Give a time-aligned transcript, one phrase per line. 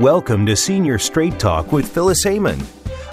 [0.00, 2.60] Welcome to Senior Straight Talk with Phyllis Amon,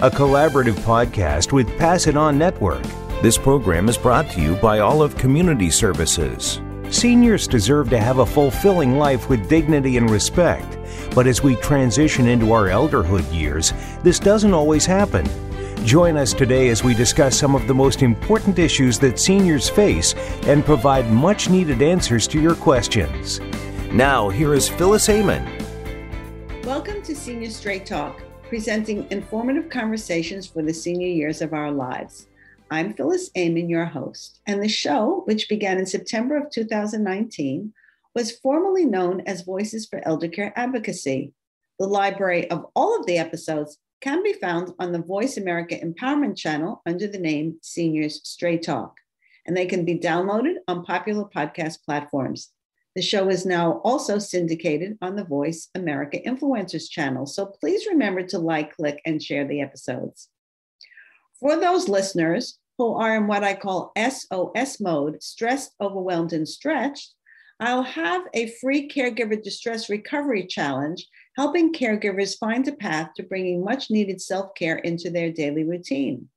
[0.02, 2.82] a collaborative podcast with Pass It On Network.
[3.22, 6.60] This program is brought to you by Olive Community Services.
[6.90, 10.76] Seniors deserve to have a fulfilling life with dignity and respect,
[11.14, 13.72] but as we transition into our elderhood years,
[14.02, 15.26] this doesn't always happen.
[15.86, 20.12] Join us today as we discuss some of the most important issues that seniors face
[20.42, 23.40] and provide much needed answers to your questions.
[23.90, 25.63] Now, here is Phyllis Amon.
[26.84, 32.26] Welcome to Senior Straight Talk, presenting informative conversations for the senior years of our lives.
[32.70, 37.72] I'm Phyllis Amon, your host, and the show, which began in September of 2019,
[38.14, 41.32] was formerly known as Voices for Elder Care Advocacy.
[41.78, 46.36] The library of all of the episodes can be found on the Voice America Empowerment
[46.36, 48.98] channel under the name Seniors Straight Talk,
[49.46, 52.50] and they can be downloaded on popular podcast platforms.
[52.94, 57.26] The show is now also syndicated on the Voice America Influencers channel.
[57.26, 60.28] So please remember to like, click, and share the episodes.
[61.40, 67.14] For those listeners who are in what I call SOS mode, stressed, overwhelmed, and stretched,
[67.60, 73.64] I'll have a free caregiver distress recovery challenge, helping caregivers find a path to bringing
[73.64, 76.28] much needed self care into their daily routine.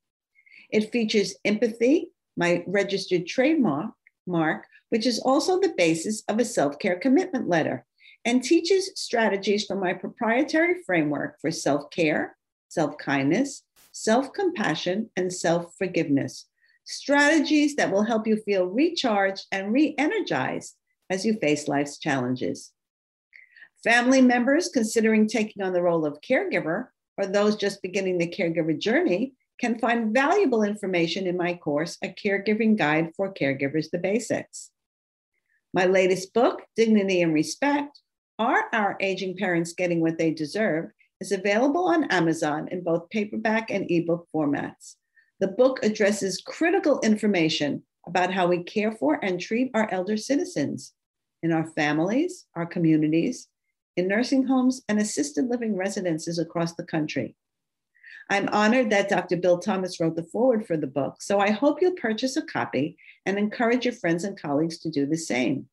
[0.70, 3.92] It features empathy, my registered trademark,
[4.28, 7.86] mark, which is also the basis of a self care commitment letter,
[8.26, 12.36] and teaches strategies from my proprietary framework for self care,
[12.70, 16.46] self kindness, self compassion, and self forgiveness.
[16.86, 20.76] Strategies that will help you feel recharged and re energized
[21.10, 22.72] as you face life's challenges.
[23.84, 28.78] Family members considering taking on the role of caregiver or those just beginning the caregiver
[28.78, 34.72] journey can find valuable information in my course, A Caregiving Guide for Caregivers The Basics.
[35.74, 38.00] My latest book, Dignity and Respect
[38.40, 40.92] Are Our Aging Parents Getting What They Deserve?
[41.20, 44.96] is available on Amazon in both paperback and ebook formats.
[45.40, 50.94] The book addresses critical information about how we care for and treat our elder citizens
[51.44, 53.48] in our families, our communities,
[53.96, 57.36] in nursing homes, and assisted living residences across the country.
[58.30, 59.38] I'm honored that Dr.
[59.38, 62.98] Bill Thomas wrote the foreword for the book, so I hope you'll purchase a copy
[63.26, 65.68] and encourage your friends and colleagues to do the same.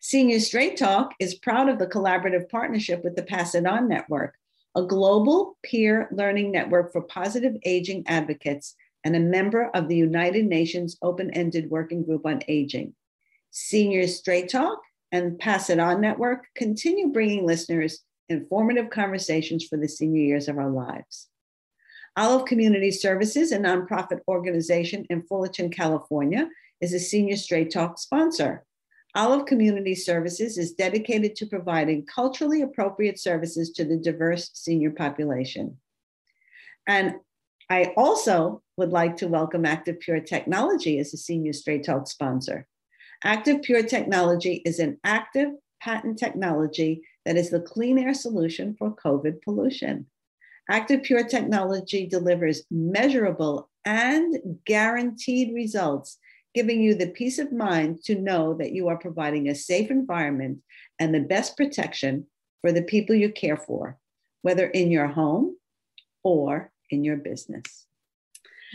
[0.00, 4.34] Senior Straight Talk is proud of the collaborative partnership with the Pass It On Network,
[4.74, 8.74] a global peer learning network for positive aging advocates
[9.04, 12.94] and a member of the United Nations Open Ended Working Group on Aging.
[13.50, 14.78] Senior Straight Talk
[15.12, 20.56] and Pass It On Network continue bringing listeners informative conversations for the senior years of
[20.56, 21.28] our lives.
[22.16, 26.48] Olive Community Services, a nonprofit organization in Fullerton, California,
[26.80, 28.64] is a senior straight talk sponsor.
[29.14, 35.76] Olive Community Services is dedicated to providing culturally appropriate services to the diverse senior population.
[36.86, 37.16] And
[37.68, 42.66] I also would like to welcome Active Pure Technology as a senior straight talk sponsor.
[43.22, 48.94] Active Pure Technology is an active patent technology that is the clean air solution for
[48.94, 50.06] COVID pollution.
[50.68, 56.18] Active Pure technology delivers measurable and guaranteed results,
[56.54, 60.58] giving you the peace of mind to know that you are providing a safe environment
[60.98, 62.26] and the best protection
[62.60, 63.98] for the people you care for,
[64.42, 65.56] whether in your home
[66.22, 67.86] or in your business.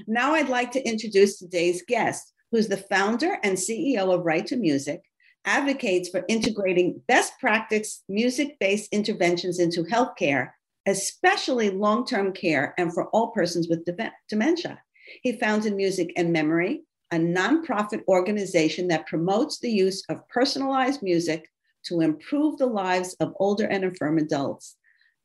[0.08, 4.58] Now, I'd like to introduce today's guest, who's the founder and CEO of Right to
[4.58, 5.02] Music,
[5.46, 10.52] advocates for integrating best practice music based interventions into healthcare,
[10.88, 13.88] especially long term care and for all persons with
[14.30, 14.80] dementia.
[15.22, 21.50] He founded Music and Memory, a nonprofit organization that promotes the use of personalized music
[21.86, 24.76] to improve the lives of older and infirm adults.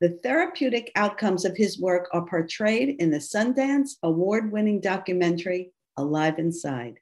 [0.01, 6.39] The therapeutic outcomes of his work are portrayed in the Sundance award winning documentary, Alive
[6.39, 7.01] Inside.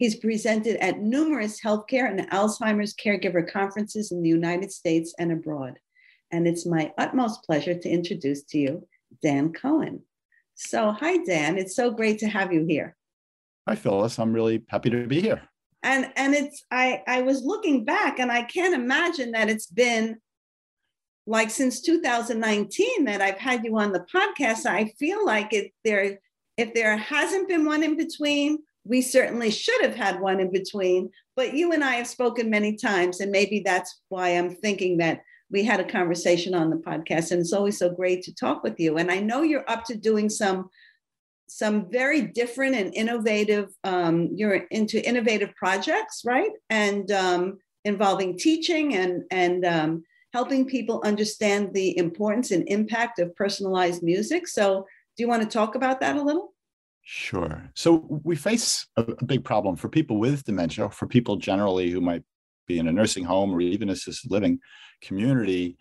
[0.00, 5.78] He's presented at numerous healthcare and Alzheimer's caregiver conferences in the United States and abroad.
[6.30, 8.88] And it's my utmost pleasure to introduce to you
[9.22, 10.00] Dan Cohen.
[10.54, 11.58] So, hi, Dan.
[11.58, 12.96] It's so great to have you here.
[13.68, 14.18] Hi, Phyllis.
[14.18, 15.42] I'm really happy to be here.
[15.82, 20.16] And and it's I I was looking back and I can't imagine that it's been
[21.26, 24.64] like since 2019 that I've had you on the podcast.
[24.64, 26.18] I feel like it there
[26.56, 31.10] if there hasn't been one in between, we certainly should have had one in between,
[31.36, 35.22] but you and I have spoken many times, and maybe that's why I'm thinking that
[35.50, 38.78] we had a conversation on the podcast, and it's always so great to talk with
[38.78, 38.98] you.
[38.98, 40.70] And I know you're up to doing some
[41.48, 43.70] some very different and innovative.
[43.82, 46.52] Um, you're into innovative projects, right?
[46.70, 53.34] And um, involving teaching and and um, helping people understand the importance and impact of
[53.34, 54.46] personalized music.
[54.46, 54.86] So,
[55.16, 56.49] do you want to talk about that a little?
[57.12, 57.68] Sure.
[57.74, 62.00] So, we face a, a big problem for people with dementia, for people generally who
[62.00, 62.22] might
[62.68, 64.60] be in a nursing home or even assisted living
[65.02, 65.76] community.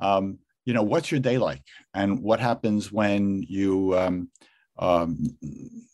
[0.00, 1.62] Um, you know, what's your day like?
[1.94, 4.28] And what happens when you um,
[4.76, 5.24] um,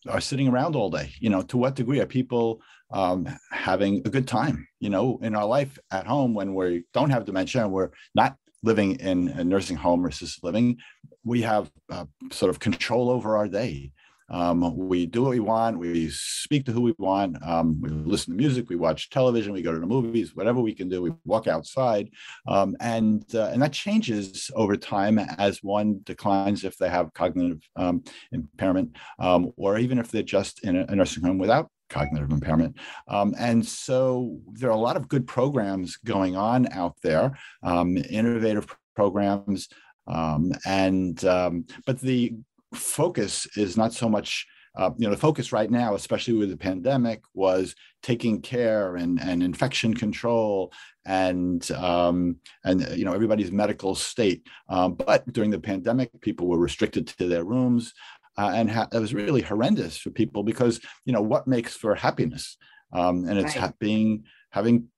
[0.09, 1.13] are sitting around all day?
[1.21, 5.35] You know, to what degree are people um, having a good time, you know, in
[5.37, 9.45] our life at home when we don't have dementia and we're not living in a
[9.45, 10.79] nursing home or assisted living,
[11.25, 13.93] we have uh, sort of control over our day.
[14.31, 15.79] Um, we do what we want.
[15.79, 17.37] We speak to who we want.
[17.47, 18.69] Um, we listen to music.
[18.69, 19.53] We watch television.
[19.53, 20.35] We go to the movies.
[20.35, 22.11] Whatever we can do, we walk outside,
[22.47, 27.63] um, and uh, and that changes over time as one declines if they have cognitive
[27.77, 28.03] um,
[28.33, 32.77] impairment, um, or even if they're just in a, nursing home without cognitive impairment.
[33.09, 37.97] Um, and so there are a lot of good programs going on out there, um,
[37.97, 39.69] innovative programs.
[40.07, 42.35] Um, and um, but the
[42.75, 46.57] focus is not so much uh, you know the focus right now especially with the
[46.57, 50.73] pandemic was taking care and, and infection control
[51.07, 56.59] and um, and you know everybody's medical state um, but during the pandemic people were
[56.59, 57.95] restricted to their rooms
[58.37, 61.95] uh, and ha- it was really horrendous for people because you know what makes for
[61.95, 62.57] happiness
[62.93, 63.65] um, and it's right.
[63.65, 64.89] ha- being having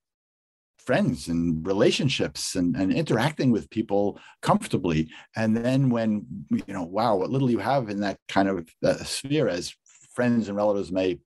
[0.85, 5.09] friends and relationships and, and interacting with people comfortably.
[5.35, 9.03] And then when you know wow what little you have in that kind of uh,
[9.03, 9.73] sphere as
[10.13, 11.19] friends and relatives may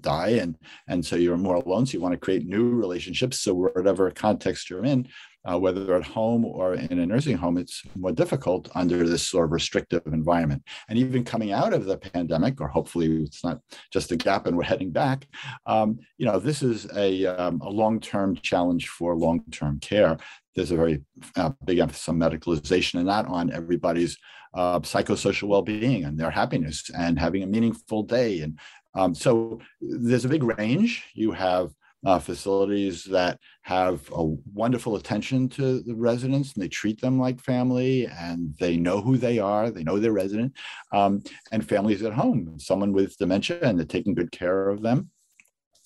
[0.00, 0.56] die and
[0.88, 3.40] and so you're more alone so you want to create new relationships.
[3.40, 5.08] So whatever context you're in
[5.48, 9.46] uh, whether at home or in a nursing home, it's more difficult under this sort
[9.46, 10.62] of restrictive environment.
[10.88, 13.60] And even coming out of the pandemic, or hopefully it's not
[13.92, 15.26] just a gap and we're heading back,
[15.66, 20.16] um, you know, this is a, um, a long-term challenge for long-term care.
[20.54, 21.04] There's a very
[21.36, 24.16] uh, big emphasis on medicalization and not on everybody's
[24.54, 28.40] uh, psychosocial well-being and their happiness and having a meaningful day.
[28.40, 28.58] And
[28.94, 31.04] um, so there's a big range.
[31.14, 31.70] You have
[32.06, 34.24] uh, facilities that have a
[34.54, 39.16] wonderful attention to the residents and they treat them like family and they know who
[39.16, 40.52] they are, they know their resident,
[40.92, 41.20] um,
[41.50, 45.10] and families at home, someone with dementia and they're taking good care of them.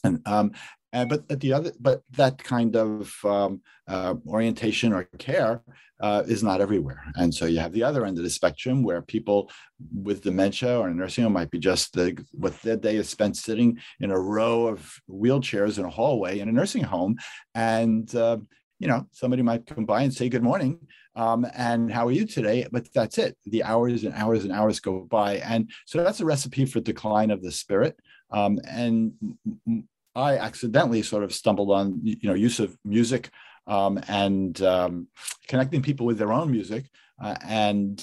[0.05, 0.53] And um,
[0.93, 5.63] but the other, but that kind of um, uh, orientation or care
[6.01, 7.03] uh, is not everywhere.
[7.17, 9.51] And so you have the other end of the spectrum where people
[9.95, 13.79] with dementia or nursing home might be just the, what their day is spent sitting
[14.01, 17.17] in a row of wheelchairs in a hallway in a nursing home,
[17.55, 18.39] and uh,
[18.79, 20.79] you know somebody might come by and say good morning
[21.17, 22.67] um, and how are you today?
[22.71, 23.37] But that's it.
[23.45, 25.37] The hours and hours and hours go by.
[25.37, 27.97] And so that's a recipe for decline of the spirit.
[28.31, 29.13] Um, and
[30.15, 33.31] I accidentally sort of stumbled on you know use of music
[33.67, 35.09] um, and um,
[35.47, 36.91] connecting people with their own music,
[37.23, 38.03] uh, and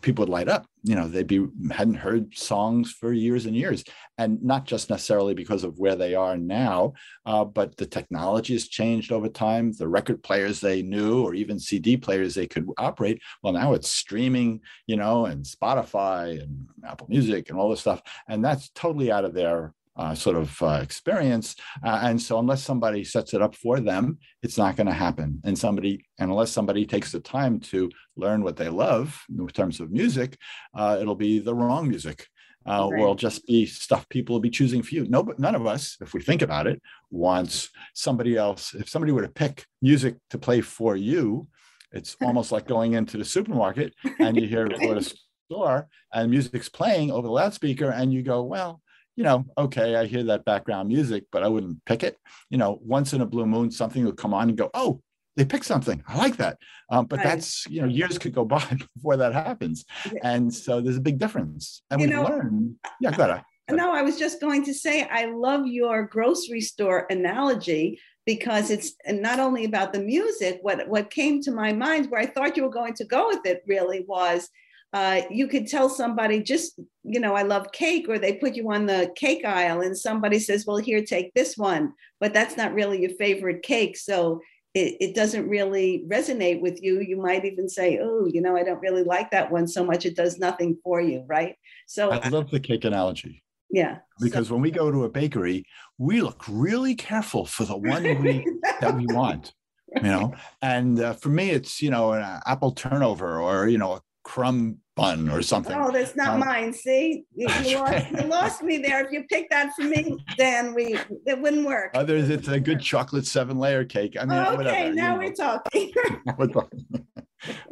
[0.00, 0.66] people would light up.
[0.82, 3.84] You know, they'd be hadn't heard songs for years and years,
[4.18, 6.94] and not just necessarily because of where they are now,
[7.26, 9.72] uh, but the technology has changed over time.
[9.72, 13.90] The record players they knew, or even CD players they could operate, well, now it's
[13.90, 14.60] streaming.
[14.86, 19.24] You know, and Spotify and Apple Music and all this stuff, and that's totally out
[19.24, 21.56] of their uh, sort of uh, experience.
[21.84, 25.40] Uh, and so, unless somebody sets it up for them, it's not going to happen.
[25.44, 29.80] And somebody, and unless somebody takes the time to learn what they love in terms
[29.80, 30.38] of music,
[30.74, 32.26] uh, it'll be the wrong music.
[32.66, 32.98] Uh, right.
[32.98, 35.06] Or it'll just be stuff people will be choosing for you.
[35.08, 36.80] No, but none of us, if we think about it,
[37.10, 38.74] wants somebody else.
[38.74, 41.48] If somebody were to pick music to play for you,
[41.92, 45.02] it's almost like going into the supermarket and you hear or a
[45.50, 48.82] store and music's playing over the loudspeaker, and you go, well
[49.20, 52.16] you know, okay, I hear that background music, but I wouldn't pick it.
[52.48, 55.02] You know, once in a blue moon, something will come on and go, oh,
[55.36, 56.02] they picked something.
[56.08, 56.56] I like that.
[56.90, 57.26] Um, but right.
[57.26, 59.84] that's, you know, years could go by before that happens.
[60.22, 61.82] And so there's a big difference.
[61.90, 62.76] And we learn.
[62.98, 63.44] Yeah, go ahead.
[63.70, 68.94] No, I was just going to say, I love your grocery store analogy because it's
[69.06, 70.60] not only about the music.
[70.62, 73.44] What, what came to my mind, where I thought you were going to go with
[73.44, 74.48] it, really was
[74.92, 78.70] uh, you could tell somebody just you know i love cake or they put you
[78.72, 81.92] on the cake aisle and somebody says well here take this one.
[82.18, 84.40] But that's not really your favorite cake so
[84.74, 87.00] it, it doesn't really resonate with you.
[87.00, 90.06] You might even say oh you know i don't really like that one so much
[90.06, 91.56] it does nothing for you right?
[91.86, 93.42] So i love the cake analogy.
[93.70, 95.64] Yeah because so, when we go to a bakery
[95.98, 98.44] we look really careful for the one we,
[98.80, 99.52] that we want
[99.94, 100.34] you know?
[100.62, 104.78] And uh, for me it's you know an apple turnover or you know a crumb
[104.94, 105.76] bun or something.
[105.76, 106.72] Oh, that's not um, mine.
[106.72, 109.04] See, you, you, lost, you, lost, me there.
[109.04, 110.96] If you picked that for me, then we
[111.26, 111.90] it wouldn't work.
[111.94, 114.16] Others, it's a good chocolate seven layer cake.
[114.20, 115.92] I mean, okay, whatever, now we're talking.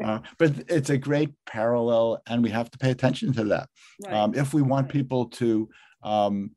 [0.04, 3.68] uh, but it's a great parallel, and we have to pay attention to that.
[4.04, 4.14] Right.
[4.14, 5.68] Um, if we want people to
[6.02, 6.50] um,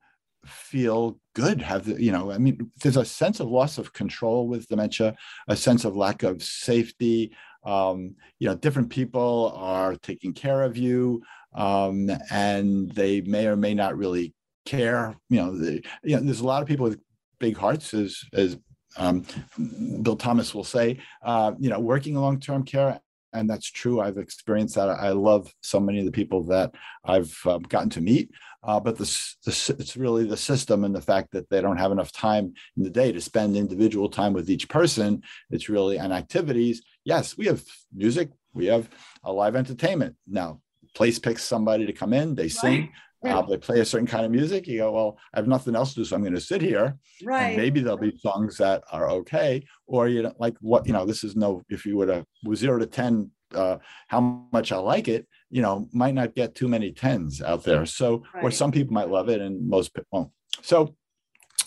[0.45, 4.47] feel good have the you know i mean there's a sense of loss of control
[4.47, 5.15] with dementia
[5.47, 7.31] a sense of lack of safety
[7.63, 11.21] um, you know different people are taking care of you
[11.53, 14.33] um, and they may or may not really
[14.65, 15.53] care you know,
[16.03, 16.99] you know there's a lot of people with
[17.39, 18.57] big hearts as as
[18.97, 19.25] um,
[20.01, 22.99] bill thomas will say uh, you know working long-term care
[23.33, 26.71] and that's true i've experienced that i love so many of the people that
[27.05, 28.29] i've um, gotten to meet
[28.63, 29.05] uh, but the,
[29.45, 32.83] the, it's really the system and the fact that they don't have enough time in
[32.83, 35.21] the day to spend individual time with each person.
[35.49, 36.83] It's really on activities.
[37.03, 38.89] Yes, we have music, we have
[39.23, 40.15] a live entertainment.
[40.27, 40.61] Now,
[40.95, 42.91] place picks somebody to come in, they sing.
[43.23, 43.33] Right.
[43.35, 44.67] Uh, they play a certain kind of music.
[44.67, 46.97] You go, well, I have nothing else to do, so I'm going to sit here.
[47.23, 47.55] Right.
[47.55, 51.05] maybe there'll be songs that are okay, or you know, like what you know.
[51.05, 51.61] This is no.
[51.69, 53.77] If you would have zero to ten, uh,
[54.07, 57.85] how much I like it you know might not get too many tens out there
[57.85, 58.43] so right.
[58.43, 60.31] or some people might love it and most people won't
[60.61, 60.95] so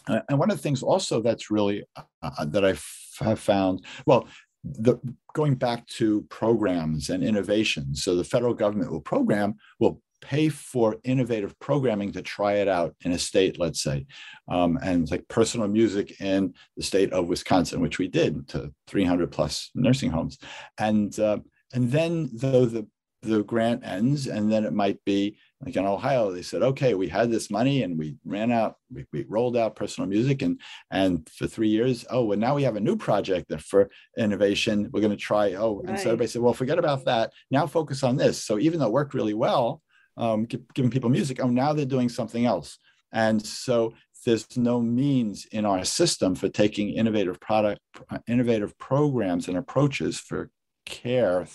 [0.09, 1.85] uh, and one of the things also that's really
[2.23, 4.26] uh that i f- have found well
[4.64, 4.99] the
[5.35, 10.97] going back to programs and innovations so the federal government will program will pay for
[11.05, 14.07] innovative programming to try it out in a state let's say
[14.49, 19.31] um, and like personal music in the state of wisconsin which we did to 300
[19.31, 20.38] plus nursing homes.
[20.79, 21.38] And uh,
[21.73, 22.87] and then though the
[23.23, 27.09] the grant ends and then it might be like in ohio they said okay we
[27.09, 31.28] had this money and we ran out we, we rolled out personal music and and
[31.30, 35.00] for three years oh well now we have a new project that for innovation we're
[35.00, 35.90] going to try oh right.
[35.90, 37.33] and so everybody said well forget about that.
[37.50, 38.42] Now focus on this.
[38.42, 39.83] So even though it worked really well
[40.16, 42.78] um, giving people music oh now they're doing something else.
[43.12, 43.94] And so
[44.25, 47.80] there's no means in our system for taking innovative product
[48.26, 50.50] innovative programs and approaches for
[50.87, 51.47] care,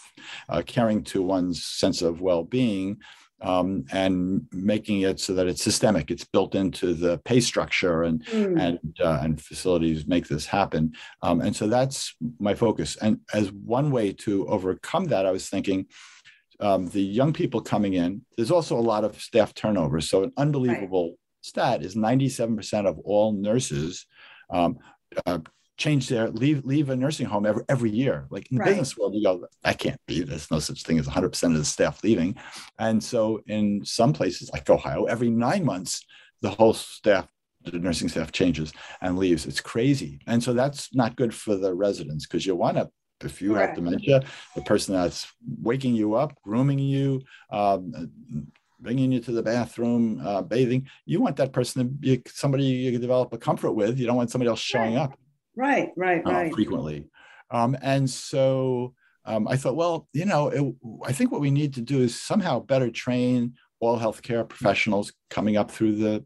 [0.50, 2.98] uh, caring to one's sense of well-being,
[3.42, 6.12] um, and making it so that it's systemic.
[6.12, 8.60] It's built into the pay structure, and mm.
[8.60, 10.94] and uh, and facilities make this happen.
[11.22, 12.98] Um, and so that's my focus.
[12.98, 15.88] And as one way to overcome that, I was thinking.
[16.62, 20.02] Um, the young people coming in, there's also a lot of staff turnover.
[20.02, 21.18] So, an unbelievable right.
[21.40, 24.06] stat is 97% of all nurses
[24.50, 24.78] um,
[25.26, 25.40] uh,
[25.80, 28.28] change their leave leave a nursing home every every year.
[28.30, 28.70] Like in the right.
[28.70, 30.22] business world, you go, that can't be.
[30.22, 32.36] There's no such thing as 100% of the staff leaving.
[32.78, 36.06] And so in some places like Ohio, every nine months,
[36.42, 37.28] the whole staff,
[37.64, 39.46] the nursing staff changes and leaves.
[39.46, 40.20] It's crazy.
[40.28, 42.90] And so that's not good for the residents because you want to
[43.22, 44.24] if you have dementia,
[44.56, 45.28] the person that's
[45.62, 47.22] waking you up, grooming you,
[47.52, 48.10] um,
[48.80, 52.94] bringing you to the bathroom, uh, bathing, you want that person to be somebody you
[52.94, 54.00] can develop a comfort with.
[54.00, 55.20] You don't want somebody else showing up.
[55.60, 56.54] Right, right, uh, right.
[56.54, 57.06] Frequently.
[57.52, 58.94] Um, and so
[59.26, 60.76] um, I thought, well, you know, it,
[61.06, 65.58] I think what we need to do is somehow better train all healthcare professionals coming
[65.58, 66.26] up through the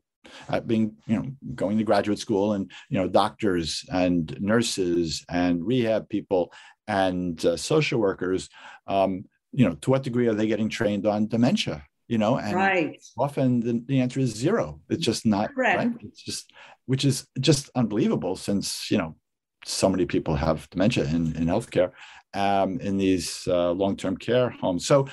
[0.49, 5.65] uh, being you know going to graduate school and you know doctors and nurses and
[5.65, 6.51] rehab people
[6.87, 8.49] and uh, social workers
[8.87, 12.55] um, you know to what degree are they getting trained on dementia you know and
[12.55, 13.03] right.
[13.17, 15.77] often the, the answer is zero it's just not Correct.
[15.77, 16.51] right it's just
[16.85, 19.15] which is just unbelievable since you know
[19.65, 21.91] so many people have dementia in, in healthcare
[22.33, 24.85] um, in these uh, long-term care homes.
[24.85, 25.07] So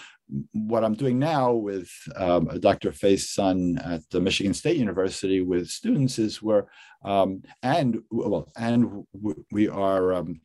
[0.52, 2.92] what I'm doing now with um, Dr.
[2.92, 6.64] Faye's son at the Michigan State University with students is we're
[7.04, 9.04] um, and well and
[9.50, 10.40] we are um,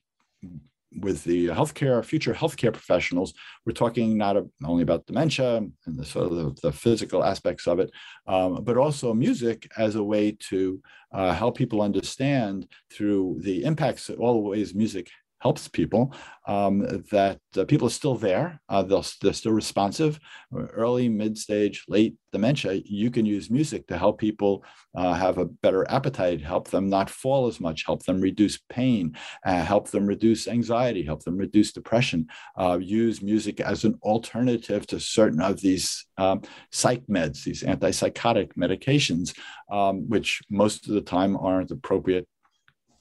[1.02, 3.34] with the healthcare future healthcare professionals,
[3.66, 7.92] we're talking not only about dementia and the sort of the, physical aspects of it,
[8.28, 14.10] um, but also music as a way to uh, help people understand through the impacts,
[14.10, 15.10] all the ways music
[15.46, 16.12] helps people,
[16.48, 16.80] um,
[17.12, 18.60] that uh, people are still there.
[18.68, 20.20] Uh, they're still responsive.
[20.84, 25.46] Early, mid stage, late dementia, you can use music to help people uh, have a
[25.46, 30.08] better appetite, help them not fall as much, help them reduce pain, uh, help them
[30.08, 32.26] reduce anxiety, help them reduce depression.
[32.58, 38.50] Uh, use music as an alternative to certain of these um, psych meds, these antipsychotic
[38.64, 39.38] medications,
[39.72, 42.28] um, which most of the time aren't appropriate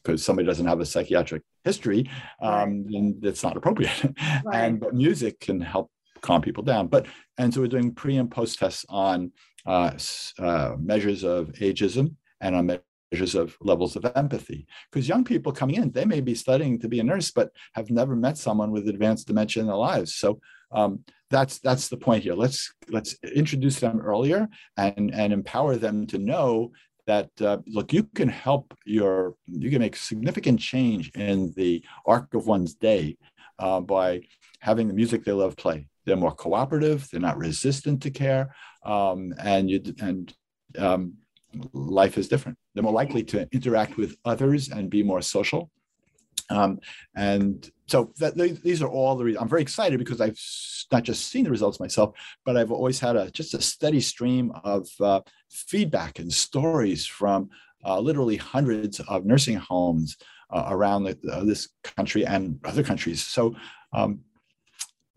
[0.03, 2.09] because somebody doesn't have a psychiatric history,
[2.41, 3.93] um, then it's not appropriate.
[4.45, 4.65] Right.
[4.65, 5.91] and but music can help
[6.21, 6.89] calm people down.
[6.89, 7.07] But
[7.39, 9.33] and so we're doing pre and post tests on
[9.67, 9.93] uh,
[10.39, 12.79] uh, measures of ageism and on
[13.13, 14.67] measures of levels of empathy.
[14.91, 17.91] Because young people coming in, they may be studying to be a nurse, but have
[17.91, 20.15] never met someone with advanced dementia in their lives.
[20.15, 20.41] So
[20.73, 22.35] um, that's that's the point here.
[22.35, 26.73] Let's let's introduce them earlier and and empower them to know
[27.07, 32.35] that uh, look you can help your you can make significant change in the arc
[32.35, 33.17] of one's day
[33.59, 34.21] uh, by
[34.61, 35.87] having the music they love play.
[36.05, 40.33] They're more cooperative they're not resistant to care um, and you and
[40.79, 41.15] um,
[41.73, 42.59] life is different.
[42.75, 45.71] They're more likely to interact with others and be more social.
[46.51, 46.81] Um,
[47.15, 50.39] and so that, these are all the reasons i'm very excited because i've
[50.93, 52.15] not just seen the results myself
[52.45, 57.49] but i've always had a just a steady stream of uh, feedback and stories from
[57.85, 60.17] uh, literally hundreds of nursing homes
[60.51, 63.23] uh, around the, uh, this country and other countries.
[63.25, 63.55] So
[63.93, 64.21] um,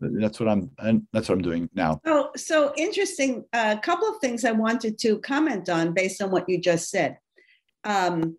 [0.00, 2.00] that's what i'm and that's what i'm doing now.
[2.06, 6.48] Oh so interesting a couple of things i wanted to comment on based on what
[6.48, 7.18] you just said.
[7.82, 8.36] Um,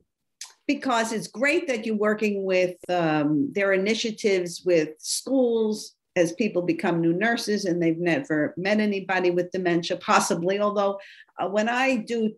[0.70, 7.02] because it's great that you're working with um, their initiatives with schools as people become
[7.02, 10.60] new nurses and they've never met anybody with dementia, possibly.
[10.60, 11.00] Although,
[11.40, 12.36] uh, when I do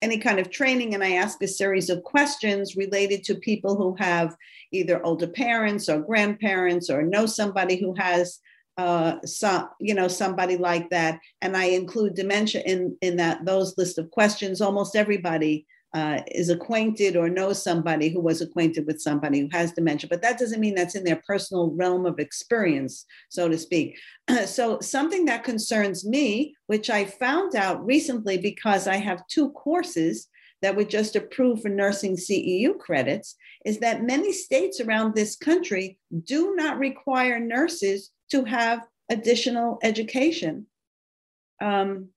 [0.00, 3.96] any kind of training and I ask a series of questions related to people who
[3.98, 4.36] have
[4.70, 8.38] either older parents or grandparents or know somebody who has
[8.78, 13.76] uh, some, you know, somebody like that, and I include dementia in in that those
[13.76, 14.60] list of questions.
[14.60, 15.66] Almost everybody
[15.96, 20.20] uh, is acquainted or knows somebody who was acquainted with somebody who has dementia, but
[20.20, 23.98] that doesn't mean that's in their personal realm of experience, so to speak.
[24.44, 30.28] so, something that concerns me, which I found out recently because I have two courses
[30.60, 33.34] that were just approved for nursing CEU credits,
[33.64, 40.66] is that many states around this country do not require nurses to have additional education
[41.62, 42.10] um,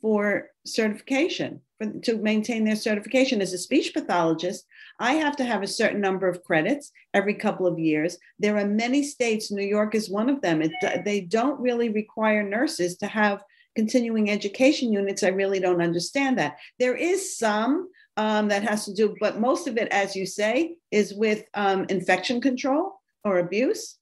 [0.00, 3.40] for certification for, to maintain their certification.
[3.40, 4.66] As a speech pathologist
[4.98, 8.18] i have to have a certain number of credits every couple of years.
[8.38, 10.62] There are many states new york is one of them.
[10.62, 10.72] It,
[11.04, 13.42] they don't really require nurses to have
[13.74, 15.22] continuing education units.
[15.22, 16.58] I really don't understand that.
[16.78, 20.76] There is some um, that has to do but most of it as you say
[20.90, 23.96] is with um, infection control or abuse.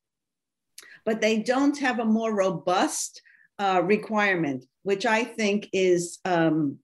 [1.05, 3.23] But they don't have a more robust
[3.59, 6.79] uh, requirement, which I think is um,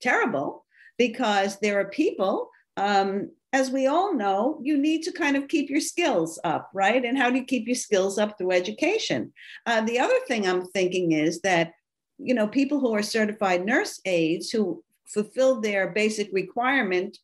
[0.00, 0.64] terrible
[0.98, 5.70] because there are people, um, as we all know, you need to kind of keep
[5.70, 7.04] your skills up, right?
[7.04, 9.32] And how do you keep your skills up through education?
[9.66, 11.72] Uh, the other thing I'm thinking is that,
[12.18, 17.18] you know, people who are certified nurse aides who fulfill their basic requirement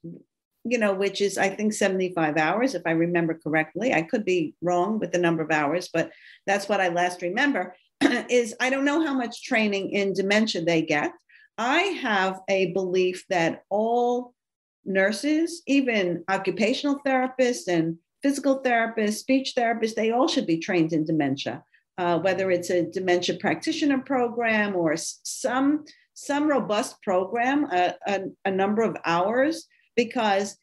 [0.64, 3.92] you know, which is I think 75 hours, if I remember correctly.
[3.92, 6.10] I could be wrong with the number of hours, but
[6.46, 7.74] that's what I last remember.
[8.30, 11.12] is I don't know how much training in dementia they get.
[11.58, 14.34] I have a belief that all
[14.84, 21.04] nurses, even occupational therapists and physical therapists, speech therapists, they all should be trained in
[21.04, 21.62] dementia,
[21.98, 25.84] uh, whether it's a dementia practitioner program or some
[26.14, 30.58] some robust program, a, a, a number of hours, because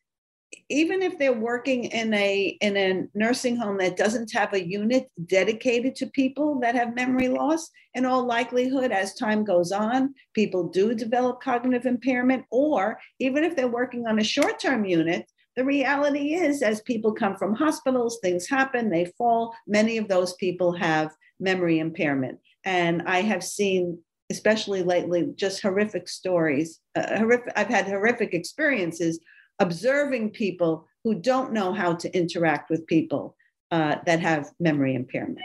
[0.70, 5.10] even if they're working in a in a nursing home that doesn't have a unit
[5.26, 10.68] dedicated to people that have memory loss in all likelihood as time goes on people
[10.70, 16.34] do develop cognitive impairment or even if they're working on a short-term unit the reality
[16.34, 21.12] is as people come from hospitals things happen they fall many of those people have
[21.40, 22.40] memory impairment.
[22.66, 24.00] And i have seen
[24.32, 29.20] especially lately just horrific stories uh, horrific i've had horrific experiences
[29.60, 33.36] observing people who don't know how to interact with people
[33.72, 35.40] uh, that have memory impairment.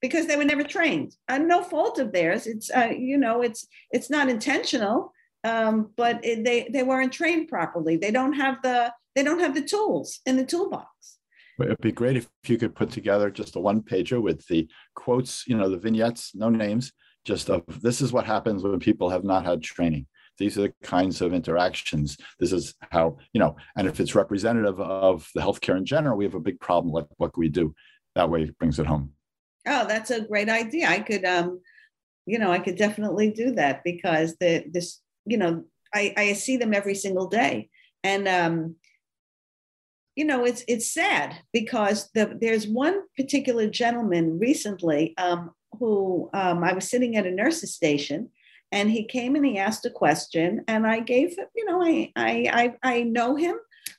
[0.00, 1.14] Because they were never trained.
[1.28, 2.46] And no fault of theirs.
[2.46, 5.12] It's uh, you know it's it's not intentional
[5.44, 7.96] um, but it, they they weren't trained properly.
[7.96, 10.88] They don't have the they don't have the tools in the toolbox.
[11.60, 15.46] It'd be great if you could put together just a one pager with the quotes
[15.46, 16.92] you know the vignettes no names
[17.24, 20.06] just of this is what happens when people have not had training
[20.38, 22.16] these are the kinds of interactions.
[22.38, 26.24] This is how, you know, and if it's representative of the healthcare in general, we
[26.24, 26.92] have a big problem.
[26.92, 27.74] Like, what can we do?
[28.14, 29.12] That way it brings it home.
[29.66, 30.88] Oh, that's a great idea.
[30.88, 31.60] I could, um,
[32.26, 35.64] you know, I could definitely do that because the, this, you know,
[35.94, 37.70] I, I see them every single day.
[38.02, 38.76] And, um,
[40.16, 46.64] you know, it's, it's sad because the, there's one particular gentleman recently um, who um,
[46.64, 48.30] I was sitting at a nurse's station
[48.72, 52.12] and he came and he asked a question and i gave him you know i
[52.16, 53.56] i i, I know him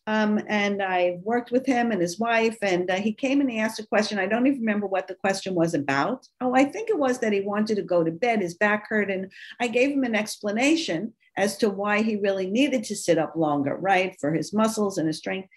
[0.07, 3.59] um, and i worked with him and his wife and uh, he came and he
[3.59, 6.89] asked a question i don't even remember what the question was about oh i think
[6.89, 9.31] it was that he wanted to go to bed his back hurt and
[9.61, 13.75] i gave him an explanation as to why he really needed to sit up longer,
[13.75, 14.15] right?
[14.19, 15.49] For his muscles and his strength.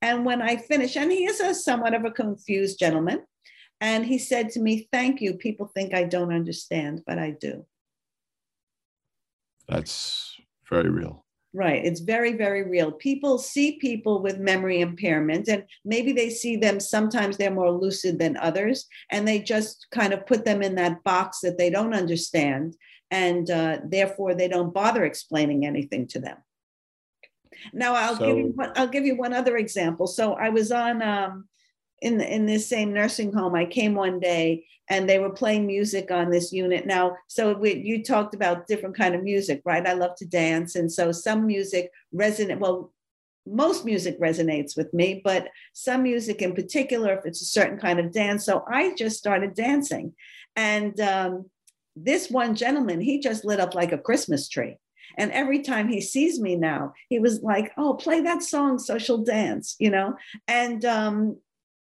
[0.00, 3.22] And when I finished, and he is a somewhat of a confused gentleman,
[3.80, 5.34] and he said to me, Thank you.
[5.34, 7.66] People think I don't understand, but I do.
[9.68, 10.36] That's
[10.68, 11.24] very real.
[11.56, 11.84] Right.
[11.84, 12.90] It's very, very real.
[12.90, 18.18] People see people with memory impairment, and maybe they see them sometimes they're more lucid
[18.18, 21.94] than others, and they just kind of put them in that box that they don't
[21.94, 22.76] understand,
[23.12, 26.38] and uh, therefore they don't bother explaining anything to them.
[27.72, 30.08] Now, I'll so, give you one, I'll give you one other example.
[30.08, 31.48] So I was on um,
[32.04, 33.54] in in this same nursing home.
[33.54, 36.86] I came one day and they were playing music on this unit.
[36.86, 39.86] Now so we, you talked about different kind of music right?
[39.86, 40.76] I love to dance.
[40.76, 42.92] And so some music resonate well
[43.46, 47.98] most music resonates with me but some music in particular if it's a certain kind
[47.98, 48.44] of dance.
[48.44, 50.14] So i just started dancing.
[50.56, 51.50] And um,
[51.96, 54.76] this one gentleman he just lit up like a christmas tree.
[55.16, 59.18] And every time he sees me now he was like oh play that song social
[59.24, 60.16] dance you know?
[60.46, 61.38] And um,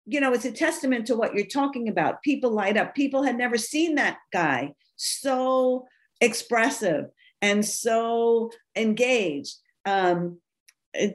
[0.06, 2.22] you know, it's a testament to what you're talking about.
[2.22, 2.94] People light up.
[2.94, 5.86] People had never seen that guy so
[6.22, 7.06] expressive
[7.42, 9.56] and so engaged.
[9.86, 10.40] Um,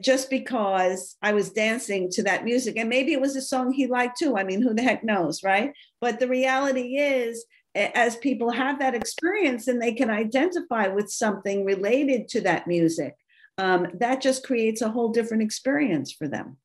[0.01, 2.77] just because I was dancing to that music.
[2.77, 4.37] And maybe it was a song he liked too.
[4.37, 5.73] I mean, who the heck knows, right?
[5.99, 11.65] But the reality is, as people have that experience and they can identify with something
[11.65, 13.15] related to that music,
[13.57, 16.57] um, that just creates a whole different experience for them,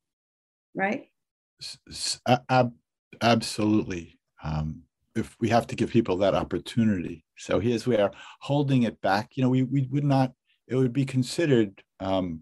[0.75, 1.09] right?
[2.49, 2.75] Ab-
[3.21, 4.19] absolutely.
[4.43, 4.83] Um,
[5.15, 7.25] if we have to give people that opportunity.
[7.39, 10.33] So here's where holding it back, you know, we, we would not,
[10.69, 12.41] it would be considered um,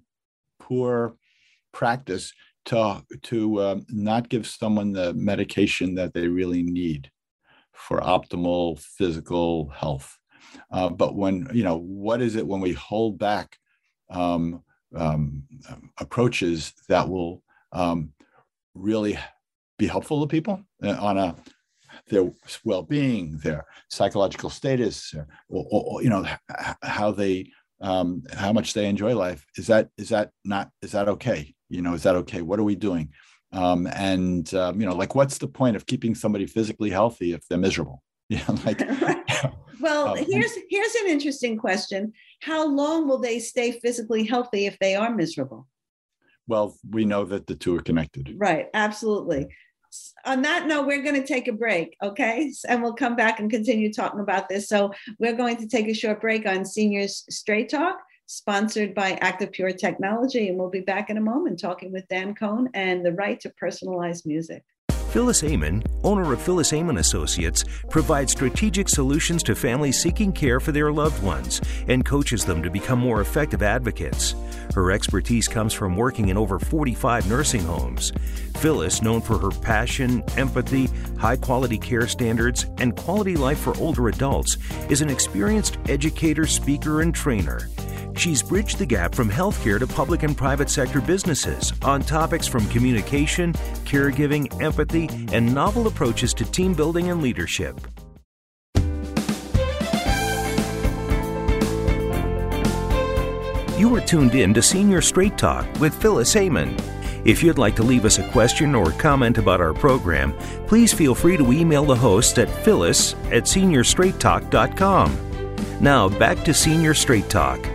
[0.58, 1.16] poor
[1.72, 2.32] practice
[2.66, 7.10] to, to um, not give someone the medication that they really need
[7.72, 10.18] for optimal physical health.
[10.70, 13.56] Uh, but when, you know, what is it when we hold back
[14.10, 14.62] um,
[14.96, 15.42] um,
[15.98, 18.12] approaches that will um,
[18.74, 19.18] really
[19.78, 21.36] be helpful to people uh, on a
[22.08, 22.30] their
[22.64, 25.14] well-being, their psychological status,
[25.48, 26.26] or, or, you know
[26.82, 29.46] how they um, how much they enjoy life.
[29.56, 31.54] Is that is that not is that okay?
[31.68, 32.42] You know, is that okay?
[32.42, 33.10] What are we doing?
[33.52, 37.46] Um, and um, you know, like, what's the point of keeping somebody physically healthy if
[37.48, 38.02] they're miserable?
[38.30, 38.80] You know, like.
[39.80, 44.78] well, um, here's here's an interesting question: How long will they stay physically healthy if
[44.78, 45.68] they are miserable?
[46.46, 48.34] Well, we know that the two are connected.
[48.36, 49.48] Right, absolutely.
[50.26, 52.52] On that note, we're going to take a break, okay?
[52.68, 54.68] And we'll come back and continue talking about this.
[54.68, 59.52] So, we're going to take a short break on Seniors Straight Talk, sponsored by Active
[59.52, 60.48] Pure Technology.
[60.48, 63.50] And we'll be back in a moment talking with Dan Cohen and the right to
[63.50, 64.64] personalized music.
[65.14, 70.72] Phyllis Amon, owner of Phyllis Amon Associates, provides strategic solutions to families seeking care for
[70.72, 74.34] their loved ones and coaches them to become more effective advocates.
[74.74, 78.12] Her expertise comes from working in over 45 nursing homes.
[78.56, 84.08] Phyllis, known for her passion, empathy, high quality care standards, and quality life for older
[84.08, 84.56] adults,
[84.90, 87.68] is an experienced educator, speaker, and trainer.
[88.16, 92.68] She's bridged the gap from healthcare to public and private sector businesses on topics from
[92.68, 93.52] communication,
[93.84, 97.80] caregiving, empathy, and novel approaches to team building and leadership.
[103.76, 106.76] You are tuned in to Senior Straight Talk with Phyllis Amon.
[107.24, 110.32] If you'd like to leave us a question or comment about our program,
[110.68, 115.80] please feel free to email the host at phyllis at seniorstraighttalk.com.
[115.80, 117.66] Now, back to Senior Straight Talk.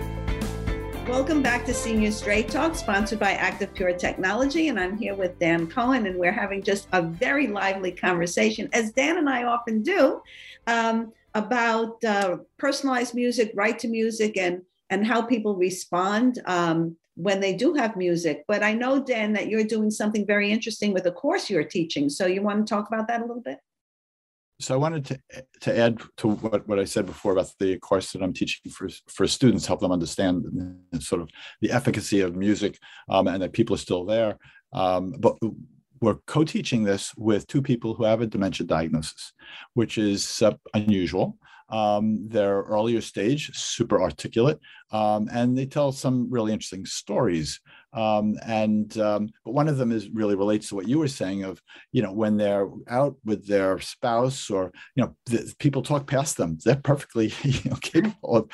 [1.06, 4.70] Welcome back to Senior Straight Talk, sponsored by Active Pure Technology.
[4.70, 8.94] And I'm here with Dan Cohen, and we're having just a very lively conversation, as
[8.94, 10.22] Dan and I often do,
[10.66, 17.40] um, about uh, personalized music, right to music, and, and how people respond um, when
[17.40, 18.44] they do have music.
[18.48, 22.10] But I know, Dan, that you're doing something very interesting with a course you're teaching.
[22.10, 23.60] So you want to talk about that a little bit?
[24.62, 25.20] so I wanted to
[25.62, 28.90] to add to what, what I said before about the course that I'm teaching for
[29.08, 30.46] for students, help them understand
[31.00, 31.30] sort of
[31.62, 32.78] the efficacy of music
[33.10, 34.38] um, and that people are still there.
[34.74, 35.38] Um, but
[36.02, 39.34] we're co-teaching this with two people who have a dementia diagnosis,
[39.74, 41.38] which is uh, unusual.
[41.70, 44.60] Um, they're earlier stage, super articulate,
[44.92, 47.60] um, and they tell some really interesting stories.
[47.94, 51.44] Um, and um, but one of them is really relates to what you were saying
[51.44, 56.08] of you know when they're out with their spouse or you know the, people talk
[56.08, 56.58] past them.
[56.64, 58.50] They're perfectly you know capable of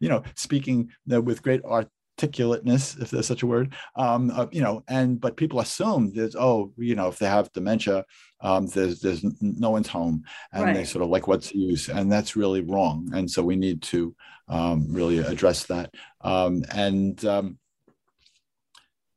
[0.00, 4.62] you know speaking with great art articulateness, if there's such a word, um, uh, you
[4.62, 8.04] know, and but people assume that oh, you know, if they have dementia,
[8.44, 10.74] um, there's there's no one's home, and right.
[10.74, 13.80] they sort of like what's the use, and that's really wrong, and so we need
[13.82, 14.14] to
[14.48, 17.58] um, really address that, um, and um,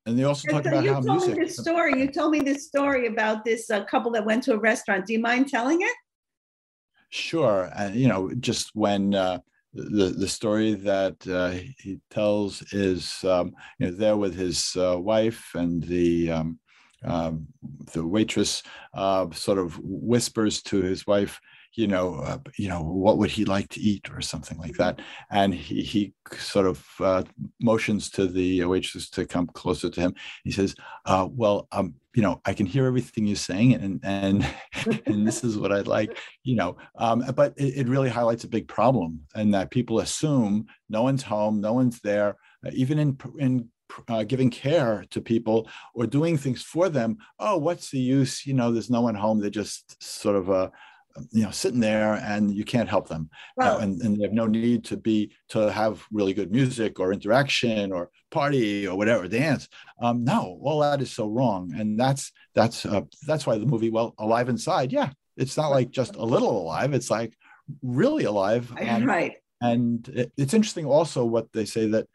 [0.06, 1.38] and they also talk so about you how told music.
[1.38, 2.00] Me this story.
[2.00, 5.06] You told me this story about this uh, couple that went to a restaurant.
[5.06, 5.96] Do you mind telling it?
[7.10, 9.14] Sure, and you know, just when.
[9.14, 9.40] Uh,
[9.74, 14.98] the the story that uh, he tells is um, you know there with his uh,
[14.98, 16.58] wife and the um,
[17.06, 17.32] uh,
[17.94, 21.40] the waitress uh, sort of whispers to his wife
[21.78, 25.00] you know, uh, you know, what would he like to eat or something like that.
[25.30, 27.24] And he, he sort of uh,
[27.62, 30.16] motions to the waitress to come closer to him.
[30.44, 34.48] He says, uh, well, um, you know, I can hear everything you're saying and, and,
[35.06, 38.50] and this is what I'd like, you know, um, but it, it, really highlights a
[38.50, 43.18] big problem and that people assume no one's home, no one's there, uh, even in,
[43.38, 43.70] in
[44.08, 47.18] uh, giving care to people or doing things for them.
[47.40, 48.46] Oh, what's the use?
[48.46, 49.40] You know, there's no one home.
[49.40, 50.70] They're just sort of uh,
[51.32, 54.34] you know sitting there and you can't help them well, uh, and, and they have
[54.34, 59.28] no need to be to have really good music or interaction or party or whatever
[59.28, 59.68] dance
[60.02, 63.90] um, no all that is so wrong and that's that's uh, that's why the movie
[63.90, 67.34] well alive inside yeah it's not like just a little alive it's like
[67.82, 72.08] really alive um, right and it, it's interesting also what they say that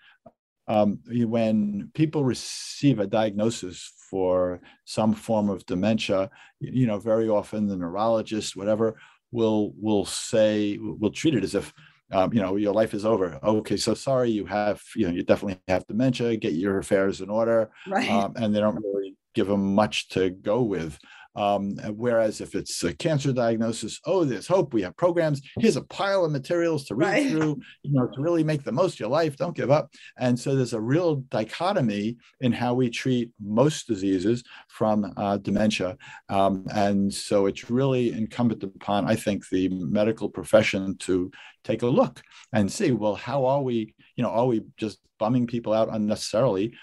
[0.68, 7.66] um, when people receive a diagnosis for some form of dementia, you know, very often
[7.66, 8.96] the neurologist, whatever,
[9.32, 11.72] will will say will treat it as if
[12.12, 13.40] um, you know your life is over.
[13.42, 16.36] Okay, so sorry, you have you know you definitely have dementia.
[16.36, 18.08] Get your affairs in order, right?
[18.08, 20.98] Um, and they don't really give them much to go with.
[21.34, 24.74] Um, whereas if it's a cancer diagnosis, oh, there's hope.
[24.74, 25.40] We have programs.
[25.58, 27.30] Here's a pile of materials to read right.
[27.30, 29.36] through, you know, to really make the most of your life.
[29.36, 29.90] Don't give up.
[30.18, 35.96] And so there's a real dichotomy in how we treat most diseases from uh, dementia.
[36.28, 41.30] Um, and so it's really incumbent upon, I think, the medical profession to
[41.64, 45.46] take a look and see, well, how are we, you know, are we just bumming
[45.46, 46.74] people out unnecessarily?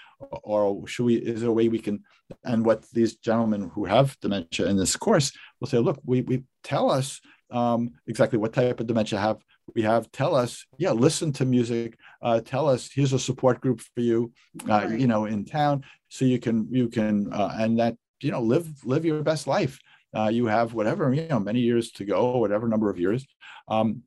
[0.42, 2.02] Or should we, is there a way we can
[2.44, 6.44] and what these gentlemen who have dementia in this course will say, look, we, we
[6.64, 9.38] tell us um, exactly what type of dementia have
[9.74, 10.10] we have.
[10.12, 11.96] Tell us, yeah, listen to music.
[12.22, 14.32] Uh, tell us, here's a support group for you,
[14.68, 14.98] uh, right.
[14.98, 18.68] you know, in town, so you can you can uh, and that you know live
[18.84, 19.78] live your best life.
[20.16, 23.26] Uh, you have whatever you know many years to go, whatever number of years,
[23.68, 24.02] um,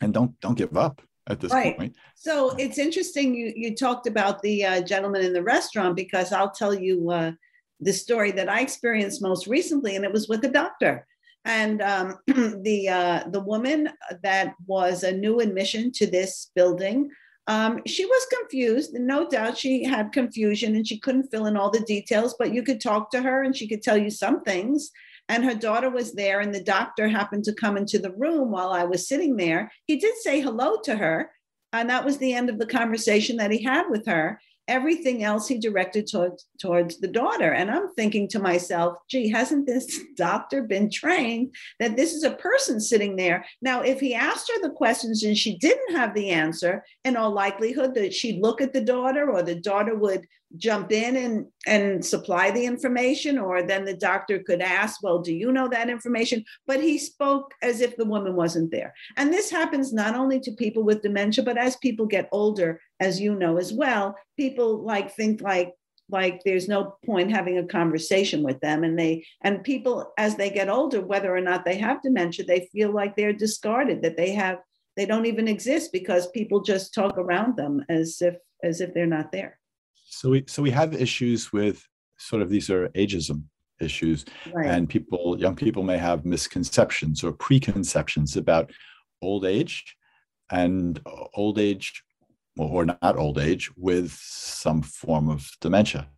[0.00, 1.76] and don't don't give up at this right.
[1.76, 1.96] point.
[2.14, 6.50] So it's interesting you you talked about the uh, gentleman in the restaurant because I'll
[6.50, 7.32] tell you uh,
[7.80, 11.06] the story that I experienced most recently, and it was with a doctor.
[11.44, 13.90] And um, the uh, the woman
[14.22, 17.10] that was a new admission to this building,
[17.46, 18.94] um, she was confused.
[18.94, 22.34] No doubt, she had confusion, and she couldn't fill in all the details.
[22.38, 24.90] But you could talk to her, and she could tell you some things.
[25.28, 28.70] And her daughter was there, and the doctor happened to come into the room while
[28.70, 29.72] I was sitting there.
[29.86, 31.30] He did say hello to her,
[31.72, 35.46] and that was the end of the conversation that he had with her everything else
[35.48, 37.52] he directed towards towards the daughter.
[37.52, 42.30] And i'm thinking to myself gee hasn't this doctor been trained that this is a
[42.30, 43.44] person sitting there?
[43.62, 47.30] Now if he asked her the questions and she didn't have the answer in all
[47.30, 52.04] likelihood that she'd look at the daughter or the daughter would jump in and and
[52.04, 56.44] supply the information or then the doctor could ask well do you know that information?
[56.66, 58.94] But he spoke as if the woman wasn't there.
[59.16, 63.20] And this happens not only to people with dementia but as people get older as
[63.20, 65.72] you know as well people like think like
[66.10, 68.84] like there's no point having a conversation with them.
[68.84, 72.68] And they and people as they get older whether or not they have dementia they
[72.72, 74.58] feel like they're discarded that they have
[74.96, 79.06] they don't even exist because people just talk around them as if as if they're
[79.06, 79.58] not there
[80.18, 81.86] so we so we have issues with
[82.18, 83.42] sort of these are ageism
[83.80, 84.66] issues, right.
[84.66, 88.70] and people, young people, may have misconceptions or preconceptions about
[89.20, 89.96] old age
[90.50, 91.00] and
[91.34, 92.02] old age
[92.56, 96.08] or not old age with some form of dementia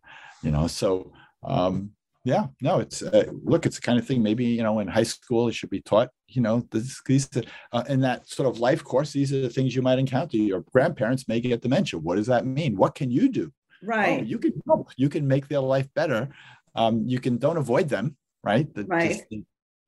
[0.43, 0.67] you know?
[0.67, 1.11] So
[1.43, 1.91] um
[2.23, 5.03] yeah no it's uh, look it's the kind of thing maybe you know in high
[5.03, 7.29] school it should be taught you know this, these
[7.71, 10.35] uh, in that sort of life course these are the things you might encounter.
[10.35, 11.99] Your grandparents may get dementia.
[11.99, 12.75] What does that mean?
[12.75, 14.21] What can you do right.
[14.21, 14.89] oh, you can help.
[14.97, 16.29] You can make their life better.
[16.75, 18.15] Um, you can don't avoid them
[18.47, 18.73] right?
[18.73, 19.11] The, right.
[19.29, 19.43] just,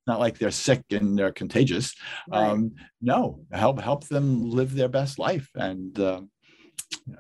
[0.07, 1.95] not like they're sick and they're contagious.
[2.27, 2.49] Right.
[2.49, 2.71] um,
[3.01, 6.31] no help help them live their best life and um,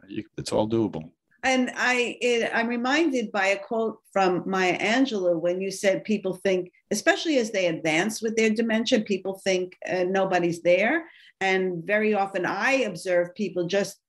[0.07, 1.11] you, it's all doable.
[1.43, 6.33] And I, it, I'm reminded by a quote from Maya Angelou when you said people
[6.33, 11.05] think, especially as they advance with their dementia, people think uh, nobody's there.
[11.39, 14.01] And very often I observe people just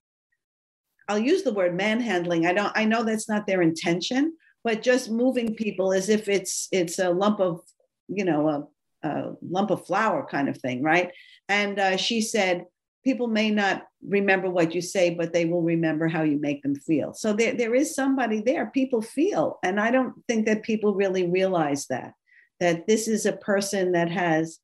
[1.10, 2.46] I'll use the word manhandling.
[2.46, 6.68] I don't I know that's not their intention, but just moving people as if it's
[6.70, 7.60] it's a lump of,
[8.06, 11.10] you know, a, a lump of flour kind of thing, right?
[11.48, 12.66] And uh, she said,
[13.02, 16.76] people may not remember what you say, but they will remember how you make them
[16.76, 17.12] feel.
[17.12, 18.70] So there, there is somebody there.
[18.70, 22.12] People feel, and I don't think that people really realize that
[22.60, 24.60] that this is a person that has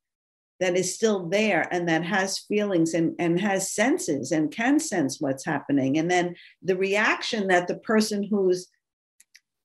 [0.59, 5.21] that is still there and that has feelings and, and has senses and can sense
[5.21, 5.97] what's happening.
[5.97, 8.67] And then the reaction that the person who's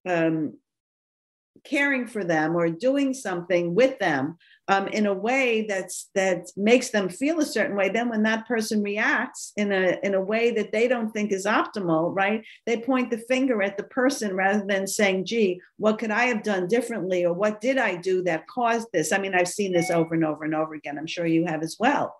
[0.06, 0.54] um,
[1.64, 4.36] caring for them or doing something with them
[4.68, 7.88] um, in a way that's that makes them feel a certain way.
[7.88, 11.46] Then when that person reacts in a in a way that they don't think is
[11.46, 16.10] optimal right they point the finger at the person rather than saying gee what could
[16.10, 17.24] i have done differently?
[17.24, 19.12] Or what did i do that caused this?
[19.12, 20.98] I mean i've seen this over and over and over again.
[20.98, 22.16] I'm sure you have as well.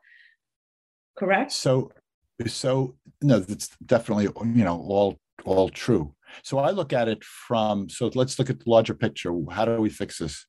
[1.16, 1.52] Correct?
[1.52, 1.92] So
[2.46, 6.14] so no that's definitely you know all all true.
[6.42, 9.32] So I look at it from so let's look at the larger picture.
[9.50, 10.44] How do we fix this?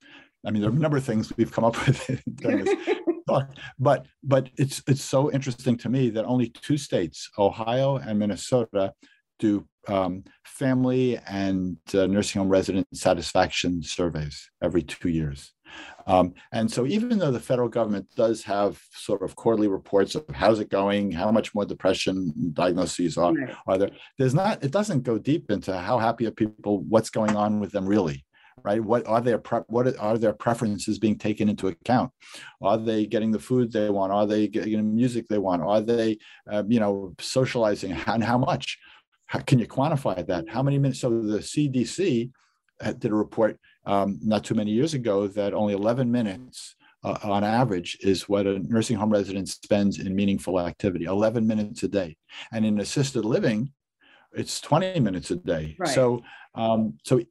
[0.45, 2.75] I mean, there are a number of things we've come up with during this
[3.27, 8.19] talk, but but it's it's so interesting to me that only two states, Ohio and
[8.19, 8.93] Minnesota,
[9.39, 15.53] do um, family and uh, nursing home resident satisfaction surveys every two years.
[16.05, 20.25] Um, and so, even though the federal government does have sort of quarterly reports of
[20.33, 23.33] how's it going, how much more depression diagnoses are,
[23.65, 27.35] are there, there's not, it doesn't go deep into how happy are people, what's going
[27.35, 28.23] on with them really
[28.61, 28.83] right?
[28.83, 32.11] What are their pre- what are their preferences being taken into account?
[32.61, 34.11] Are they getting the food they want?
[34.11, 35.63] Are they getting the music they want?
[35.63, 36.17] Are they
[36.51, 37.93] uh, you know socializing?
[38.07, 38.77] And how much?
[39.25, 40.47] How, can you quantify that?
[40.47, 40.99] How many minutes?
[40.99, 42.31] So the cdc
[42.99, 47.43] did a report um, not too many years ago that only 11 minutes uh, on
[47.43, 52.15] average is what a nursing home resident spends in meaningful activity 11 minutes a day.
[52.51, 53.71] And in assisted living
[54.35, 55.75] it's 20 minutes a day.
[55.79, 55.89] Right.
[55.89, 56.21] so
[56.55, 57.21] um, so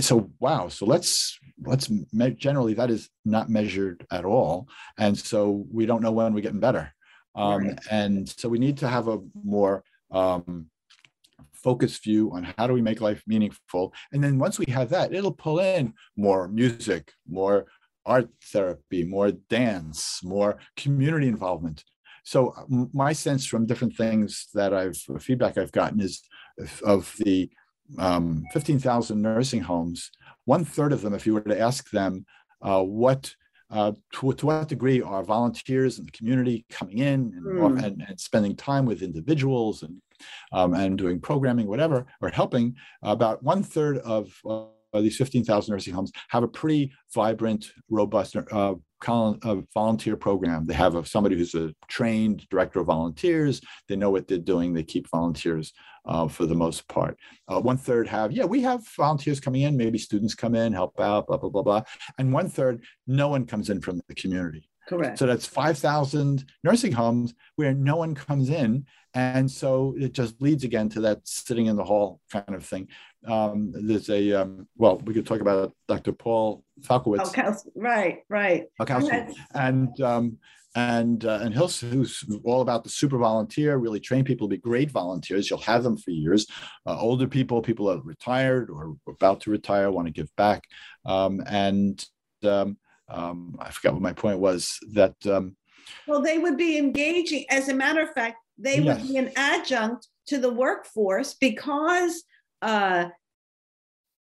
[0.00, 4.66] so wow so let's let's me- generally that is not measured at all
[4.98, 6.92] and so we don't know when we're getting better
[7.34, 7.78] um, right.
[7.90, 10.70] and so we need to have a more um,
[11.62, 13.94] focused view on how do we make life meaningful.
[14.12, 17.66] And then once we have that, it'll pull in more music, more
[18.04, 21.84] art therapy, more dance, more community involvement.
[22.24, 22.54] So
[22.92, 26.22] my sense from different things that I've feedback I've gotten is
[26.84, 27.50] of the
[27.98, 30.10] um, 15,000 nursing homes,
[30.44, 32.24] one third of them, if you were to ask them
[32.62, 33.34] uh, what
[33.70, 37.82] uh, to, to, what degree are volunteers in the community coming in and, mm.
[37.82, 39.96] and, and, spending time with individuals and
[40.52, 44.66] um, and doing programming, whatever, or helping, about one third of uh,
[45.00, 48.74] these 15,000 nursing homes have a pretty vibrant, robust uh,
[49.74, 50.66] volunteer program.
[50.66, 53.60] They have a, somebody who's a trained director of volunteers.
[53.88, 54.74] They know what they're doing.
[54.74, 55.72] They keep volunteers
[56.04, 57.16] uh, for the most part.
[57.48, 59.76] Uh, one third have, yeah, we have volunteers coming in.
[59.76, 61.82] Maybe students come in, help out, blah, blah, blah, blah.
[62.18, 64.68] And one third, no one comes in from the community.
[64.88, 65.18] Correct.
[65.18, 68.84] So that's 5,000 nursing homes where no one comes in.
[69.14, 72.88] And so it just leads again to that sitting in the hall kind of thing.
[73.26, 76.12] Um, there's a, um, well, we could talk about Dr.
[76.12, 77.20] Paul Falkowitz.
[77.20, 77.32] Oh,
[77.76, 78.64] right, right.
[79.54, 80.38] And, um,
[80.74, 84.60] and uh, and Hills, who's all about the super volunteer, really train people to be
[84.60, 85.50] great volunteers.
[85.50, 86.46] You'll have them for years.
[86.86, 90.64] Uh, older people, people that are retired or about to retire, want to give back,
[91.04, 92.04] um, and
[92.44, 94.78] um, um, I forgot what my point was.
[94.92, 95.56] That um,
[96.06, 97.44] well, they would be engaging.
[97.50, 98.98] As a matter of fact, they yes.
[98.98, 102.22] would be an adjunct to the workforce because
[102.62, 103.08] uh,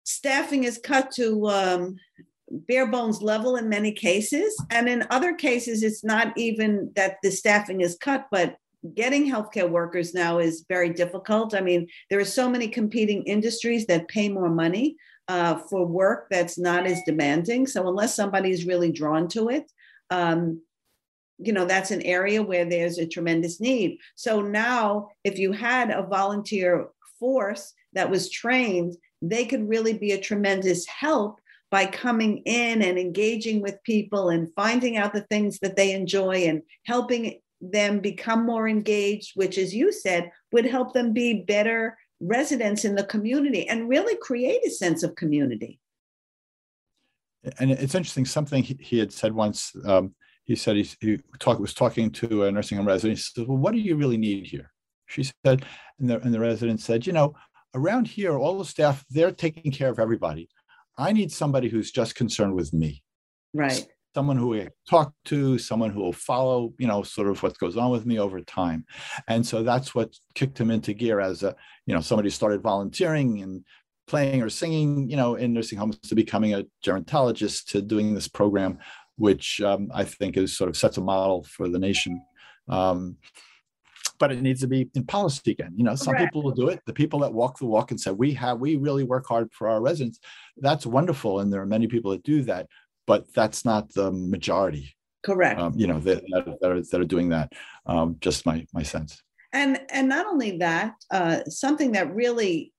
[0.03, 1.97] staffing is cut to um,
[2.49, 7.31] bare bones level in many cases, and in other cases, it's not even that the
[7.31, 8.57] staffing is cut, but
[8.95, 11.53] getting healthcare workers now is very difficult.
[11.53, 14.95] I mean, there are so many competing industries that pay more money
[15.27, 17.67] uh, for work that's not as demanding.
[17.67, 19.69] So unless somebody is really drawn to it,
[20.09, 20.61] um,
[21.39, 23.99] you know that's an area where there's a tremendous need.
[24.15, 26.87] So now, if you had a volunteer
[27.19, 32.97] force that was trained, they could really be a tremendous help by coming in and
[32.97, 38.45] engaging with people and finding out the things that they enjoy and helping them become
[38.45, 43.67] more engaged, which, as you said, would help them be better residents in the community
[43.67, 45.79] and really create a sense of community.
[47.59, 49.73] And it's interesting, something he had said once.
[49.85, 53.19] Um, he said he, he talk, was talking to a nursing home resident.
[53.19, 54.71] He said, Well, what do you really need here?
[55.05, 55.65] She said,
[55.99, 57.35] and the, and the resident said, You know,
[57.75, 60.49] around here, all the staff, they're taking care of everybody.
[60.97, 63.03] I need somebody who's just concerned with me.
[63.53, 63.87] Right.
[64.15, 67.77] someone who I talk to, someone who will follow, you know, sort of what goes
[67.77, 68.83] on with me over time.
[69.27, 73.43] And so that's what kicked him into gear as a, you know, somebody started volunteering
[73.43, 73.63] and
[74.07, 78.27] playing or singing, you know, in nursing homes to becoming a gerontologist to doing this
[78.27, 78.79] program,
[79.17, 82.19] which um, I think is sort of sets a model for the nation.
[82.67, 83.17] Um,
[84.19, 85.73] but it needs to be in policy again.
[85.75, 86.27] You know, some Correct.
[86.27, 86.81] people will do it.
[86.85, 89.69] The people that walk the walk and say, we have, we really work hard for
[89.69, 90.19] our residents.
[90.57, 91.39] That's wonderful.
[91.39, 92.67] And there are many people that do that,
[93.05, 94.95] but that's not the majority.
[95.23, 95.59] Correct.
[95.59, 97.53] Um, you know, that, that, are, that are doing that.
[97.85, 99.21] Um, just my, my sense.
[99.53, 102.73] And, and not only that, uh, something that really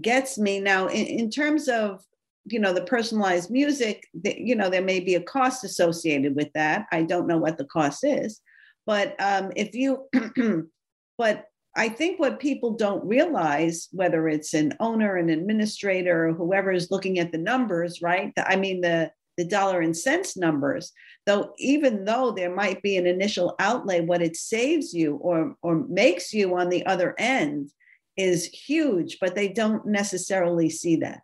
[0.00, 2.00] gets me now in, in terms of
[2.44, 6.86] you know the personalized music you know there may be a cost associated with that
[6.90, 8.40] i don't know what the cost is
[8.86, 10.08] but um, if you,
[11.18, 16.72] but I think what people don't realize, whether it's an owner, an administrator, or whoever
[16.72, 18.32] is looking at the numbers, right?
[18.36, 20.92] I mean, the, the dollar and cents numbers,
[21.26, 25.86] though, even though there might be an initial outlay, what it saves you or, or
[25.88, 27.70] makes you on the other end
[28.16, 31.20] is huge, but they don't necessarily see that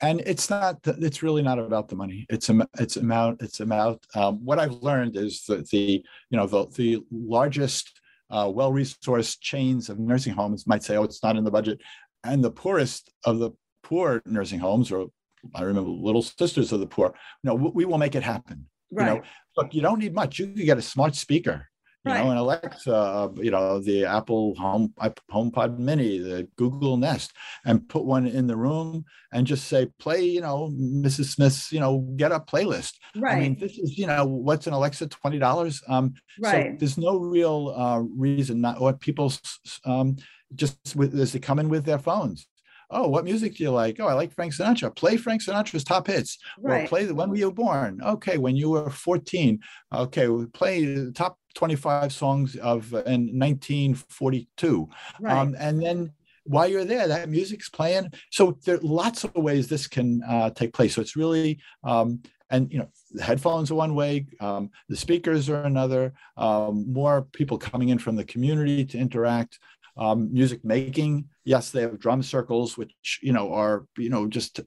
[0.00, 2.26] and it's not it's really not about the money.
[2.28, 6.46] It's a it's amount it's amount um, what i've learned is that the you know
[6.46, 11.44] the, the largest uh, well-resourced chains of nursing homes might say oh it's not in
[11.44, 11.80] the budget.
[12.24, 15.06] And the poorest of the poor nursing homes or
[15.54, 19.06] i remember little sisters of the poor no we will make it happen right.
[19.06, 19.22] you know?
[19.56, 20.38] Look you don't need much.
[20.38, 21.68] You can get a smart speaker
[22.06, 22.24] you right.
[22.24, 24.94] know, an Alexa, uh, you know, the Apple Home
[25.30, 27.32] HomePod Mini, the Google Nest,
[27.64, 31.34] and put one in the room and just say, play, you know, Mrs.
[31.34, 32.92] Smith's, you know, get up playlist.
[33.16, 33.36] Right.
[33.36, 35.82] I mean, this is, you know, what's an Alexa, twenty dollars.
[35.88, 36.72] Um, right.
[36.72, 39.32] So there's no real uh, reason not what people
[39.84, 40.16] um,
[40.54, 42.46] just with as they come in with their phones
[42.90, 43.98] oh, what music do you like?
[44.00, 44.94] Oh, I like Frank Sinatra.
[44.94, 46.38] Play Frank Sinatra's top hits.
[46.58, 46.84] Right.
[46.84, 48.00] Or play the when were you born?
[48.02, 49.60] Okay, when you were 14.
[49.94, 54.88] Okay, play the top 25 songs of in 1942.
[55.20, 55.36] Right.
[55.36, 56.12] Um, and then
[56.44, 58.12] while you're there, that music's playing.
[58.30, 60.94] So there are lots of ways this can uh, take place.
[60.94, 65.48] So it's really, um, and you know, the headphones are one way, um, the speakers
[65.48, 66.12] are another.
[66.36, 69.58] Um, more people coming in from the community to interact.
[69.98, 74.60] Um, music making, yes, they have drum circles, which you know are you know just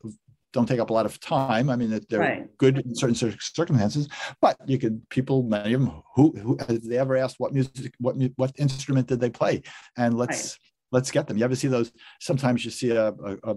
[0.52, 1.70] don't take up a lot of time.
[1.70, 2.58] I mean, they're right.
[2.58, 4.08] good in certain circumstances,
[4.42, 7.94] but you could people, many of them, who, who have they ever asked what music,
[8.00, 9.62] what what instrument did they play,
[9.98, 10.58] and let's right.
[10.92, 11.38] let's get them.
[11.38, 11.92] You ever see those?
[12.20, 13.56] Sometimes you see a, a, a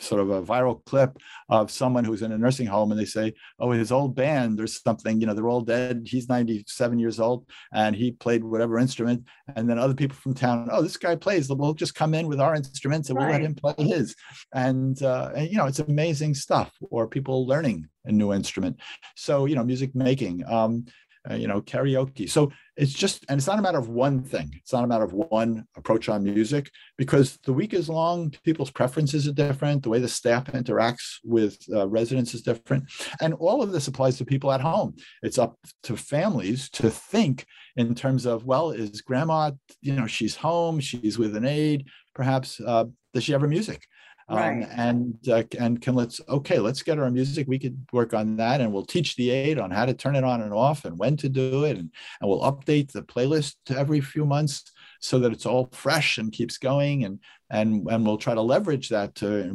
[0.00, 1.16] sort of a viral clip
[1.48, 4.66] of someone who's in a nursing home and they say, oh, his old band or
[4.66, 6.02] something, you know, they're all dead.
[6.04, 9.24] He's 97 years old and he played whatever instrument.
[9.54, 11.48] And then other people from town, oh, this guy plays.
[11.48, 13.26] We'll just come in with our instruments and right.
[13.26, 14.14] we'll let him play his.
[14.52, 18.80] And, uh, and, you know, it's amazing stuff or people learning a new instrument.
[19.16, 20.44] So, you know, music making.
[20.46, 20.86] Um,
[21.30, 22.28] uh, you know, karaoke.
[22.28, 24.50] So it's just, and it's not a matter of one thing.
[24.54, 28.34] It's not a matter of one approach on music because the week is long.
[28.44, 29.82] People's preferences are different.
[29.82, 32.84] The way the staff interacts with uh, residents is different.
[33.20, 34.96] And all of this applies to people at home.
[35.22, 37.46] It's up to families to think
[37.76, 42.60] in terms of, well, is grandma, you know, she's home, she's with an aide, perhaps,
[42.60, 43.82] uh, does she have her music?
[44.28, 44.68] Um, right.
[44.74, 48.62] And uh, and can let's okay let's get our music we could work on that
[48.62, 51.16] and we'll teach the aide on how to turn it on and off and when
[51.18, 55.44] to do it and, and we'll update the playlist every few months so that it's
[55.44, 57.18] all fresh and keeps going and
[57.50, 59.54] and and we'll try to leverage that to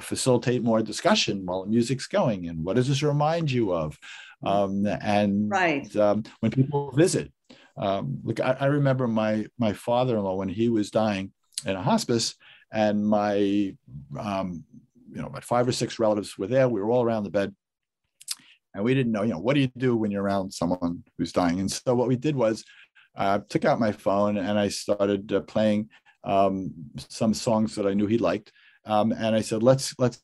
[0.00, 3.96] facilitate more discussion while the music's going and what does this remind you of
[4.44, 7.32] um, and right um, when people visit
[7.76, 11.30] um, look I, I remember my my father-in-law when he was dying
[11.64, 12.34] in a hospice
[12.72, 13.74] and my
[14.18, 14.64] um,
[15.12, 16.68] you know about five or six relatives were there.
[16.68, 17.54] We were all around the bed.
[18.72, 21.32] And we didn't know you know what do you do when you're around someone who's
[21.32, 21.58] dying?
[21.60, 22.64] And so what we did was
[23.16, 25.88] i uh, took out my phone and i started uh, playing
[26.22, 26.72] um,
[27.08, 28.52] some songs that i knew he liked.
[28.84, 30.22] Um, and i said let's let's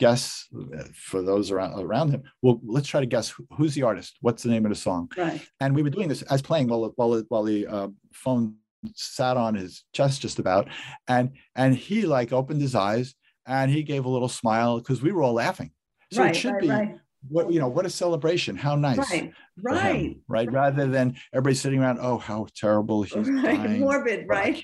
[0.00, 2.24] guess uh, for those around around him.
[2.42, 4.16] Well let's try to guess who's the artist?
[4.20, 5.10] What's the name of the song?
[5.16, 5.40] Right.
[5.60, 8.56] And we were doing this as playing while while while the uh, phone
[8.94, 10.68] sat on his chest just about
[11.06, 13.14] and and he like opened his eyes
[13.46, 15.70] and he gave a little smile because we were all laughing
[16.12, 16.94] so right, it should right, be right.
[17.28, 19.32] what you know what a celebration how nice right
[19.62, 24.62] right him, right rather than everybody sitting around oh how terrible he's dying, morbid right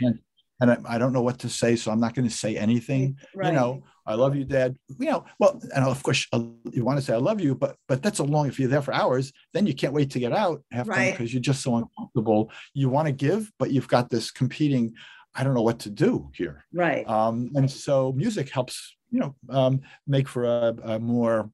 [0.61, 3.18] and I, I, don't know what to say, so I'm not going to say anything.
[3.35, 3.49] Right.
[3.49, 4.77] You know, I love you, Dad.
[4.99, 6.43] You know, well, and of course uh,
[6.73, 8.47] you want to say I love you, but but that's a long.
[8.47, 11.13] If you're there for hours, then you can't wait to get out half right.
[11.13, 12.51] because you're just so uncomfortable.
[12.75, 14.95] You want to give, but you've got this competing.
[15.35, 16.65] I don't know what to do here.
[16.73, 17.09] Right.
[17.09, 21.51] Um, and so music helps, you know, um, make for a, a more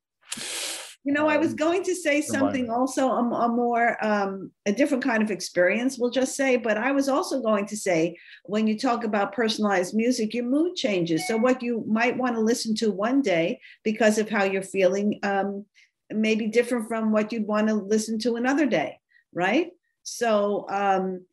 [1.04, 4.72] You know, I was um, going to say something also a, a more um, a
[4.72, 6.56] different kind of experience, we'll just say.
[6.56, 10.76] But I was also going to say when you talk about personalized music, your mood
[10.76, 11.26] changes.
[11.26, 15.18] So what you might want to listen to one day because of how you're feeling
[15.22, 15.64] um,
[16.10, 18.98] may be different from what you'd want to listen to another day,
[19.32, 19.70] right?
[20.02, 21.24] So um,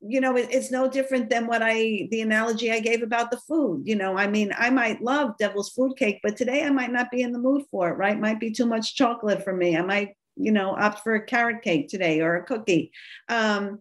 [0.00, 3.38] you know, it, it's no different than what I, the analogy I gave about the
[3.38, 3.82] food.
[3.84, 7.10] You know, I mean, I might love devil's food cake, but today I might not
[7.10, 8.18] be in the mood for it, right?
[8.18, 9.76] Might be too much chocolate for me.
[9.76, 12.92] I might, you know, opt for a carrot cake today or a cookie.
[13.28, 13.80] Um,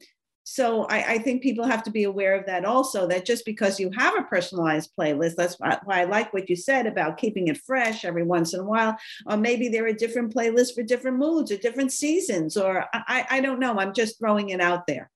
[0.49, 3.82] so I, I, think people have to be aware of that also that just because
[3.82, 7.57] you have a personalized playlist that's why, i like what you said about keeping it
[7.57, 8.95] fresh every once in a while
[9.26, 13.41] or maybe there are different playlists for different moods or different seasons or I, I
[13.41, 15.11] don't know i'm just throwing it out there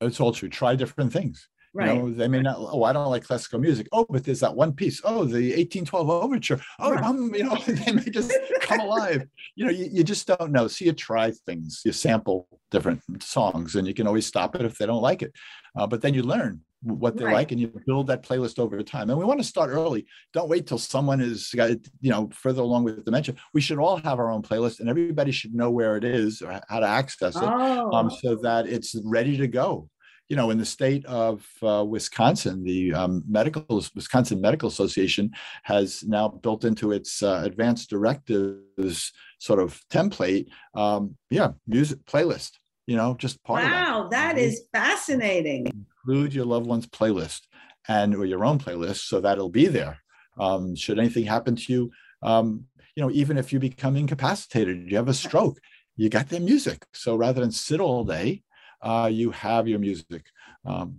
[0.00, 0.48] it's all true.
[0.48, 1.48] Try different things.
[1.76, 1.94] Right.
[1.94, 2.56] You know, they may not.
[2.58, 3.86] Oh, I don't like classical music.
[3.92, 5.02] Oh, but there's that one piece.
[5.04, 6.58] Oh, the 1812 overture.
[6.78, 7.04] Oh, right.
[7.04, 8.32] um, you know, they may just
[8.62, 9.26] come alive.
[9.56, 10.68] You know, you, you just don't know.
[10.68, 11.82] So you try things.
[11.84, 15.32] You sample different songs, and you can always stop it if they don't like it.
[15.76, 17.34] Uh, but then you learn what they right.
[17.34, 20.48] like and you build that playlist over time and we want to start early don't
[20.48, 21.70] wait till someone is got
[22.00, 25.32] you know further along with dementia we should all have our own playlist and everybody
[25.32, 27.92] should know where it is or how to access it um, oh.
[27.92, 29.88] um, so that it's ready to go
[30.28, 33.64] you know in the state of uh, wisconsin the um, medical
[33.94, 35.30] wisconsin medical association
[35.64, 42.52] has now built into its uh, advanced directives sort of template um, yeah music playlist
[42.86, 44.36] you know just part wow of that.
[44.36, 47.42] that is fascinating include your loved one's playlist
[47.88, 49.98] and or your own playlist so that it'll be there.
[50.38, 51.90] Um, should anything happen to you
[52.22, 55.58] um, you know even if you become incapacitated you have a stroke
[55.96, 56.84] you got their music.
[56.92, 58.42] So rather than sit all day
[58.82, 60.26] uh, you have your music
[60.64, 60.98] um,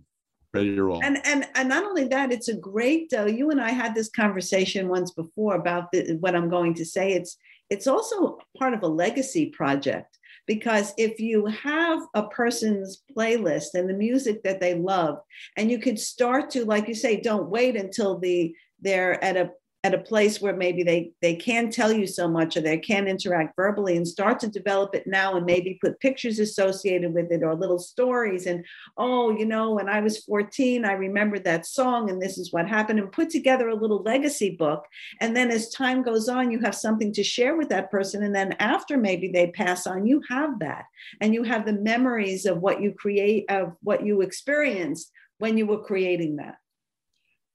[0.54, 1.04] ready to roll.
[1.04, 4.10] And and and not only that it's a great uh, you and i had this
[4.10, 7.14] conversation once before about the, what i'm going to say.
[7.14, 7.38] It's
[7.70, 10.18] it's also part of a legacy project
[10.48, 15.20] because if you have a person's playlist and the music that they love
[15.58, 19.52] and you could start to like you say don't wait until the they're at a
[19.88, 23.08] at a place where maybe they they can tell you so much or they can
[23.08, 27.44] interact verbally and start to develop it now and maybe put pictures associated with it
[27.44, 28.66] or little stories and
[28.98, 32.68] oh you know when i was 14 i remembered that song and this is what
[32.68, 34.86] happened and put together a little legacy book.
[35.22, 38.24] And then as time goes on you have something to share with that person.
[38.24, 40.86] And then after maybe they pass on you have that
[41.22, 45.66] and you have the memories of what you create of what you experienced when you
[45.66, 46.56] were creating that.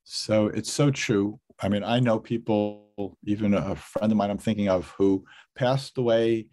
[0.05, 4.39] So it's so true I mean, I know people, even a friend of mine I'm
[4.39, 5.25] thinking of who
[5.57, 6.47] passed away,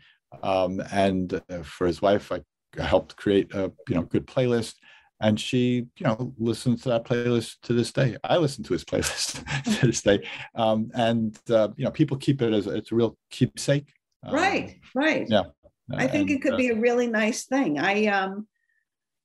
[0.43, 2.41] um, and uh, for his wife, I
[2.81, 4.75] helped create a you know good playlist,
[5.19, 8.17] and she you know listens to that playlist to this day.
[8.23, 9.43] I listen to his playlist
[9.79, 13.17] to this day, um, and uh, you know people keep it as it's a real
[13.31, 13.91] keepsake.
[14.23, 15.27] Um, right, right.
[15.27, 15.45] Yeah,
[15.95, 17.79] I think and, it could uh, be a really nice thing.
[17.79, 18.47] I um,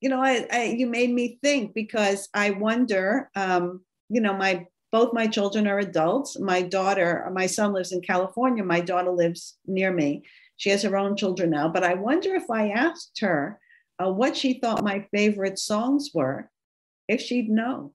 [0.01, 4.66] you know, I, I you made me think because I wonder, um, you know, my
[4.95, 6.39] both my children are adults.
[6.39, 8.63] My daughter, my son lives in California.
[8.63, 10.23] My daughter lives near me.
[10.57, 11.67] She has her own children now.
[11.67, 13.59] But I wonder if I asked her
[13.99, 16.49] uh, what she thought my favorite songs were,
[17.09, 17.93] if she'd know.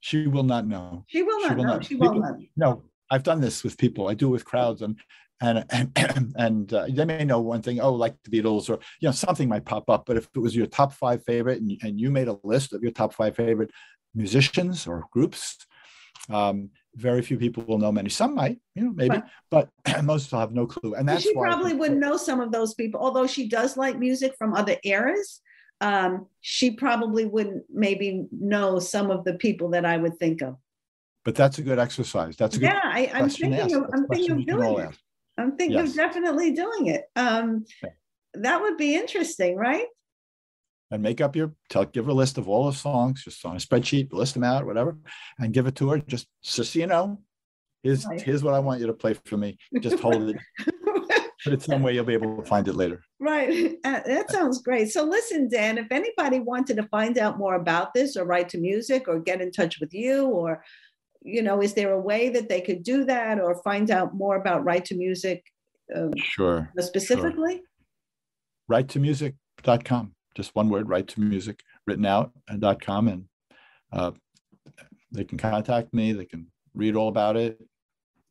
[0.00, 1.06] She will not know.
[1.08, 1.72] She will not she will know.
[1.72, 1.84] Not.
[1.86, 2.34] She will not.
[2.58, 4.08] No, I've done this with people.
[4.08, 5.00] I do it with crowds, and
[5.40, 5.64] and
[5.96, 7.80] and, and uh, they may know one thing.
[7.80, 10.04] Oh, like the Beatles, or you know, something might pop up.
[10.04, 12.82] But if it was your top five favorite, and, and you made a list of
[12.82, 13.70] your top five favorite
[14.14, 15.56] musicians or groups,
[16.30, 18.08] um, very few people will know many.
[18.08, 19.20] Some might, you know, maybe,
[19.50, 19.68] but
[20.04, 20.94] most will have no clue.
[20.94, 23.98] And that's she why probably would know some of those people, although she does like
[23.98, 25.40] music from other eras.
[25.80, 30.56] Um, she probably wouldn't maybe know some of the people that I would think of.
[31.24, 32.36] But that's a good exercise.
[32.36, 32.80] That's a good yeah.
[32.84, 34.88] I, am thinking of I'm thinking of doing it.
[34.88, 35.00] Ask.
[35.36, 35.90] I'm thinking yes.
[35.90, 37.04] of definitely doing it.
[37.16, 37.92] Um, okay.
[38.34, 39.86] That would be interesting, right?
[40.90, 43.56] And make up your tell give her a list of all the songs just on
[43.56, 44.96] a spreadsheet list them out whatever
[45.38, 45.98] and give it to her.
[45.98, 47.18] Just just so you know
[47.82, 48.20] here's right.
[48.20, 49.56] here's what i want you to play for me.
[49.80, 50.36] Just hold it.
[51.44, 53.02] But it's some way you'll be able to find it later.
[53.20, 53.76] Right.
[53.84, 54.90] Uh, that sounds great.
[54.90, 58.58] So listen dan if anybody wanted to find out more about this or Right to
[58.58, 60.64] Music or get in touch with you or
[61.20, 64.36] you know is there a way that they could do that or find out more
[64.36, 65.44] about Right to Music
[65.94, 67.56] um, sure specifically?
[67.56, 67.66] Sure.
[68.68, 73.08] write to music.com just one word, Right to Music, written out dot com.
[73.08, 73.24] And
[73.92, 74.12] uh,
[75.12, 76.12] they can contact me.
[76.12, 77.60] They can read all about it.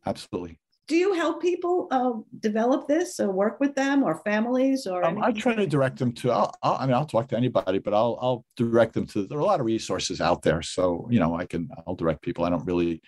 [0.05, 0.59] Absolutely.
[0.85, 5.05] Do you help people uh, develop this or work with them or families or?
[5.05, 6.31] Um, I try to direct them to.
[6.31, 9.25] I'll, I'll, i mean, I'll talk to anybody, but I'll I'll direct them to.
[9.25, 12.21] There are a lot of resources out there, so you know, I can I'll direct
[12.21, 12.43] people.
[12.43, 13.01] I don't really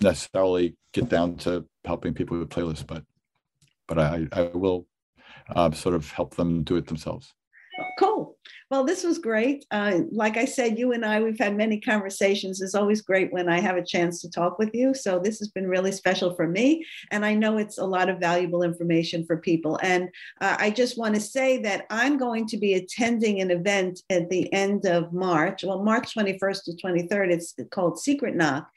[0.00, 3.02] necessarily get down to helping people with playlists, but
[3.88, 4.86] but I, I will
[5.48, 7.34] uh, sort of help them do it themselves.
[7.98, 8.36] Cool.
[8.70, 9.64] Well, this was great.
[9.70, 12.60] Uh, like I said, you and I, we've had many conversations.
[12.60, 14.94] It's always great when I have a chance to talk with you.
[14.94, 16.84] So this has been really special for me.
[17.10, 19.78] And I know it's a lot of valuable information for people.
[19.82, 20.10] And
[20.40, 24.28] uh, I just want to say that I'm going to be attending an event at
[24.28, 27.30] the end of March, well, March 21st to 23rd.
[27.30, 28.68] It's called Secret Knock.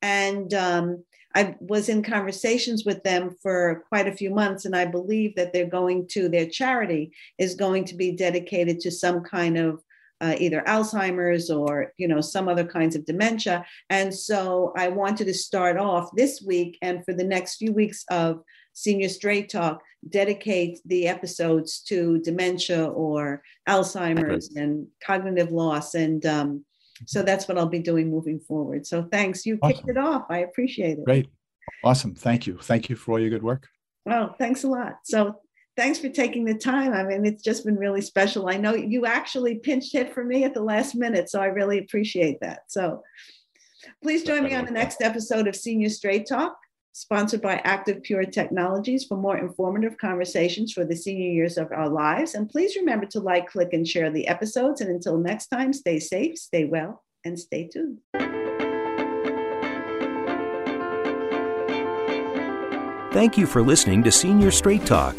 [0.00, 1.04] And um,
[1.34, 5.52] I was in conversations with them for quite a few months, and I believe that
[5.52, 9.82] they're going to, their charity is going to be dedicated to some kind of
[10.20, 13.64] uh, either Alzheimer's or you know some other kinds of dementia.
[13.88, 18.04] And so I wanted to start off this week and for the next few weeks
[18.10, 25.94] of Senior Straight Talk, dedicate the episodes to dementia or Alzheimer's and cognitive loss.
[25.94, 26.64] And um,
[27.06, 28.86] so that's what I'll be doing moving forward.
[28.86, 29.46] So thanks.
[29.46, 29.76] You awesome.
[29.76, 30.26] kicked it off.
[30.30, 31.04] I appreciate it.
[31.04, 31.28] Great.
[31.84, 32.14] Awesome.
[32.14, 32.58] Thank you.
[32.58, 33.68] Thank you for all your good work.
[34.06, 34.98] Well, thanks a lot.
[35.04, 35.36] So
[35.76, 36.92] thanks for taking the time.
[36.92, 38.48] I mean, it's just been really special.
[38.48, 41.78] I know you actually pinched hit for me at the last minute, so I really
[41.78, 42.60] appreciate that.
[42.68, 43.02] So
[44.02, 46.56] please join me on the next episode of Senior Straight Talk
[46.92, 51.88] sponsored by Active Pure Technologies for more informative conversations for the senior years of our
[51.88, 52.34] lives.
[52.34, 54.80] And please remember to like, click, and share the episodes.
[54.80, 57.98] And until next time, stay safe, stay well, and stay tuned.
[63.12, 65.18] Thank you for listening to Senior Straight Talk.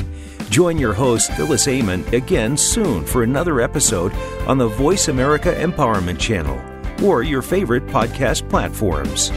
[0.50, 4.14] Join your host, Phyllis Amon, again soon for another episode
[4.48, 6.60] on the Voice America Empowerment Channel
[7.06, 9.30] or your favorite podcast platforms.